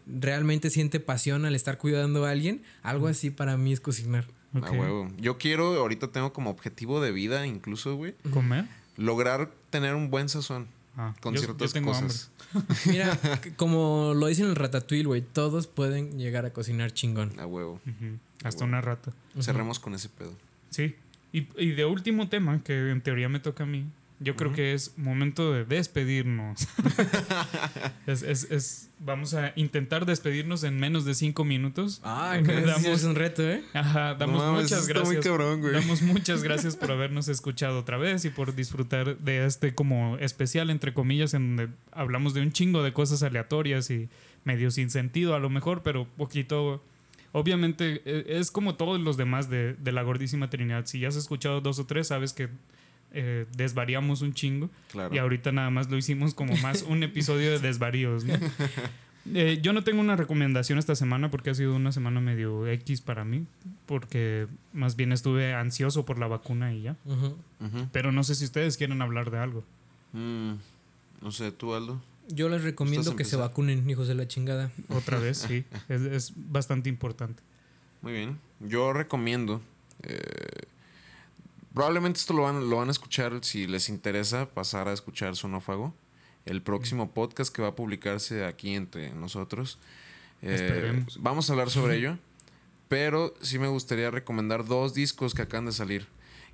[0.07, 4.27] realmente siente pasión al estar cuidando a alguien, algo así para mí es cocinar.
[4.55, 5.09] A huevo.
[5.19, 8.65] Yo quiero, ahorita tengo como objetivo de vida, incluso, güey, ¿Comer?
[8.97, 10.67] lograr tener un buen sazón
[10.97, 12.31] Ah, con yo- ciertas yo tengo cosas.
[12.87, 13.19] Mira,
[13.57, 17.39] como lo dicen en el Ratatouille, güey, todos pueden llegar a cocinar chingón.
[17.39, 17.81] A huevo.
[18.45, 18.79] Hasta Bueno.
[18.79, 19.13] una rata.
[19.41, 20.33] Cerremos con ese pedo.
[20.71, 20.97] Sí.
[21.33, 23.87] Y, y de último tema, que en teoría me toca a mí,
[24.23, 26.69] yo creo que es momento de despedirnos.
[28.07, 32.01] es, es- es- vamos a intentar despedirnos en menos de cinco minutos.
[32.05, 32.11] No,
[32.43, 33.63] Damos- es un reto, ¿eh?
[33.73, 35.25] Ajá, damos No muchas gracias.
[35.25, 35.73] cabrón, güey.
[35.73, 40.69] Damos muchas gracias por habernos escuchado otra vez y por disfrutar de este como especial,
[40.71, 44.09] entre comillas, en donde hablamos de un chingo de cosas aleatorias y
[44.45, 46.85] medio sin sentido a lo mejor, pero poquito...
[47.33, 50.87] Obviamente eh, es como todos los demás de, de la gordísima Trinidad.
[50.87, 52.49] Si ya has escuchado dos o tres, sabes que
[53.13, 54.71] eh, desvariamos un chingo.
[54.91, 55.15] Claro.
[55.15, 58.35] Y ahorita nada más lo hicimos como más un episodio de desvaríos, ¿no?
[59.35, 63.03] Eh, yo no tengo una recomendación esta semana porque ha sido una semana medio X
[63.03, 63.45] para mí,
[63.85, 66.97] porque más bien estuve ansioso por la vacuna y ya.
[67.93, 69.63] Pero no sé si ustedes quieren hablar de algo.
[70.15, 70.53] Mm,
[71.21, 72.01] no sé, tú, Aldo.
[72.29, 74.73] Yo les recomiendo ¿Gustas que se vacunen, hijos de la chingada.
[74.89, 75.65] Otra vez, sí.
[75.91, 77.43] Es, es bastante importante.
[78.01, 78.39] Muy bien.
[78.61, 79.61] Yo recomiendo.
[80.03, 80.17] eh,
[81.75, 85.95] probablemente esto lo van, lo van a escuchar si les interesa pasar a escuchar Sonófago.
[86.47, 89.79] El próximo podcast que va a publicarse aquí entre nosotros.
[90.43, 92.19] Eh, vamos a hablar sobre ello.
[92.89, 96.07] Pero sí me gustaría recomendar dos discos que acaban de salir.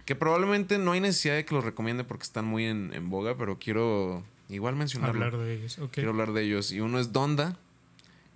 [0.04, 3.36] Que probablemente no hay necesidad de que los recomiende porque están muy en, en boga,
[3.36, 5.24] pero quiero igual mencionarlo.
[5.24, 5.78] Hablar de ellos.
[5.78, 5.92] Ok.
[5.92, 6.72] Quiero hablar de ellos.
[6.72, 7.56] Y uno es Donda.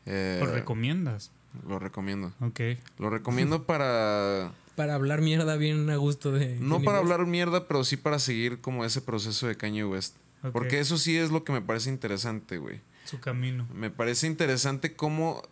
[0.06, 1.30] Eh, ¿Lo recomiendas?
[1.66, 2.32] Lo recomiendo.
[2.40, 2.60] Ok.
[2.98, 4.52] Lo recomiendo para.
[4.76, 6.56] Para hablar mierda bien a gusto de.
[6.56, 7.10] No Kanye para West.
[7.12, 10.16] hablar mierda, pero sí para seguir como ese proceso de Kanye West.
[10.52, 12.80] Porque eso sí es lo que me parece interesante, güey.
[13.04, 13.66] Su camino.
[13.74, 15.42] Me parece interesante cómo.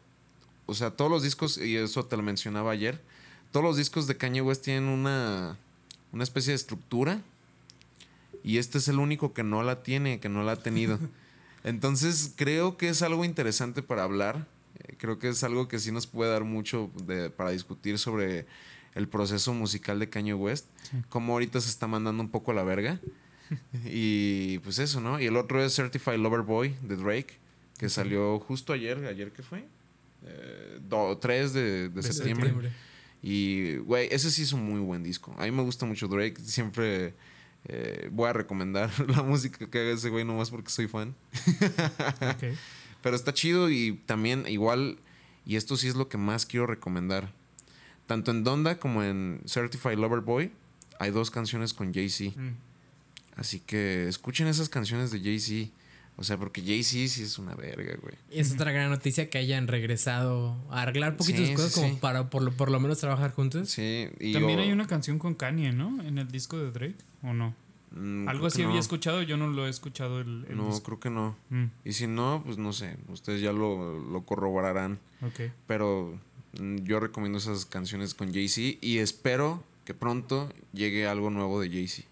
[0.67, 3.01] O sea, todos los discos, y eso te lo mencionaba ayer.
[3.53, 5.57] Todos los discos de Kanye West tienen una.
[6.13, 7.21] Una especie de estructura.
[8.43, 10.99] Y este es el único que no la tiene, que no la ha tenido.
[11.65, 14.47] Entonces, creo que es algo interesante para hablar.
[14.99, 18.47] Creo que es algo que sí nos puede dar mucho de- para discutir sobre
[18.95, 20.67] el proceso musical de Kanye West.
[21.09, 23.01] Cómo ahorita se está mandando un poco a la verga.
[23.85, 25.21] y pues eso, ¿no?
[25.21, 27.39] Y el otro es Certified Lover Boy de Drake,
[27.79, 29.05] que salió justo ayer.
[29.07, 29.65] ¿Ayer qué fue?
[30.27, 32.73] Eh, do- 3 de, de septiembre.
[33.23, 35.35] Y, güey, ese sí es un muy buen disco.
[35.39, 36.37] A mí me gusta mucho Drake.
[36.43, 37.15] Siempre
[37.65, 41.15] eh, voy a recomendar la música que haga ese güey nomás porque soy fan.
[42.21, 42.45] Ok.
[43.03, 44.99] Pero está chido y también igual,
[45.47, 47.33] y esto sí es lo que más quiero recomendar.
[48.07, 50.51] Tanto en Donda como en Certified Lover Boy
[50.99, 52.39] hay dos canciones con Jay-Z.
[52.41, 52.57] Mm.
[53.37, 55.71] Así que escuchen esas canciones de Jay-Z.
[56.17, 58.15] O sea, porque Jay-Z sí es una verga, güey.
[58.33, 61.93] Y es otra gran noticia que hayan regresado a arreglar poquitas Sí, cosas sí, como
[61.95, 61.99] sí.
[62.01, 63.71] para por lo, por lo menos trabajar juntos.
[63.71, 66.03] Sí, y También yo- hay una canción con Kanye, ¿no?
[66.03, 67.55] En el disco de Drake, ¿o no?
[67.93, 70.83] Mm, Algo así había escuchado, yo no lo he escuchado el, el No, disco.
[70.85, 71.37] creo que no.
[71.51, 74.99] Mm, Y si no, pues no sé, ustedes ya lo, lo corroborarán.
[75.23, 75.51] ok.
[75.67, 76.19] Pero
[76.61, 81.69] mm, yo recomiendo esas canciones con Jay-Z y espero que pronto llegue algo nuevo de
[81.71, 82.07] Jay-Z.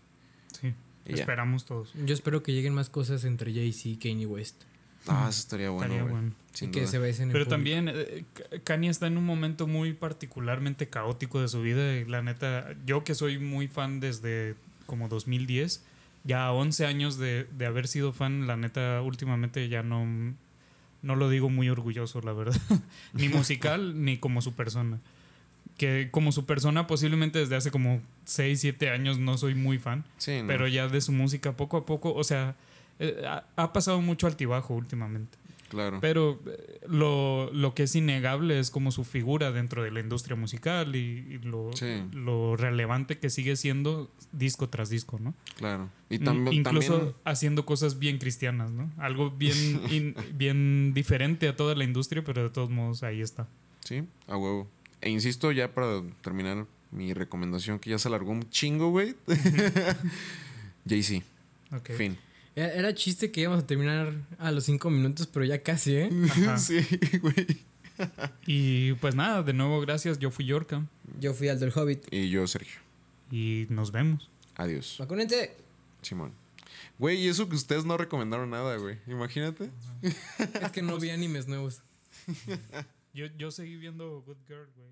[0.61, 0.75] Sí.
[1.07, 1.21] Y ya.
[1.21, 1.93] Esperamos todos.
[2.05, 4.63] Yo espero que lleguen más cosas entre Jay-Z y Kanye West.
[5.09, 6.33] Ah, eso estaría bueno, Estaría bueno.
[6.53, 6.91] Sin y que duda.
[6.91, 7.51] se besen en Pero público.
[7.51, 8.25] también eh,
[8.65, 11.97] Kanye está en un momento muy particularmente caótico de su vida.
[11.97, 14.57] Y la neta, yo que soy muy fan desde
[14.87, 15.85] como 2010,
[16.25, 20.07] ya 11 años de, de haber sido fan, la neta, últimamente ya no,
[21.03, 22.61] no lo digo muy orgulloso, la verdad.
[23.13, 24.99] ni musical, ni como su persona.
[25.77, 30.05] Que como su persona, posiblemente desde hace como 6, 7 años no soy muy fan.
[30.19, 30.49] Sí, no.
[30.49, 32.57] Pero ya de su música, poco a poco, o sea,
[32.99, 35.37] eh, ha, ha pasado mucho altibajo últimamente.
[35.69, 35.99] Claro.
[36.01, 40.37] Pero eh, lo, lo que es innegable es como su figura dentro de la industria
[40.37, 40.99] musical y,
[41.29, 42.03] y lo, Sí.
[42.13, 45.35] lo relevante que sigue siendo disco tras disco, ¿no?
[45.57, 45.91] Claro.
[46.09, 47.15] Y tam- Incluso también.
[47.25, 48.93] haciendo cosas bien cristianas, ¿no?
[48.99, 49.55] Algo bien,
[49.91, 53.49] in- bien diferente a toda la industria, pero de todos modos ahí está.
[53.81, 54.69] Sí, a huevo.
[55.01, 59.15] E insisto, ya para terminar mi recomendación, que ya se alargó un chingo, güey.
[60.89, 61.25] Jay-Z.
[61.97, 62.17] Fin.
[62.57, 66.11] Era, era chiste que íbamos a terminar a los cinco minutos, pero ya casi, ¿eh?
[66.31, 66.59] Ajá.
[66.59, 66.81] sí,
[67.23, 67.65] güey.
[68.47, 70.85] Y pues nada, de nuevo gracias, yo fui Yorka
[71.21, 72.13] Yo fui al del Hobbit.
[72.13, 72.81] Y yo, Sergio.
[73.31, 74.29] y nos vemos.
[74.57, 74.97] Adiós.
[74.99, 75.55] Vacúnense.
[76.03, 76.33] Simón.
[76.99, 78.99] Güey, y eso que ustedes no recomendaron nada, güey.
[79.07, 79.71] Imagínate.
[80.03, 81.83] Es que no vi animes nuevos.
[83.15, 84.89] Yo, yo seguí viendo Good Girl, güey.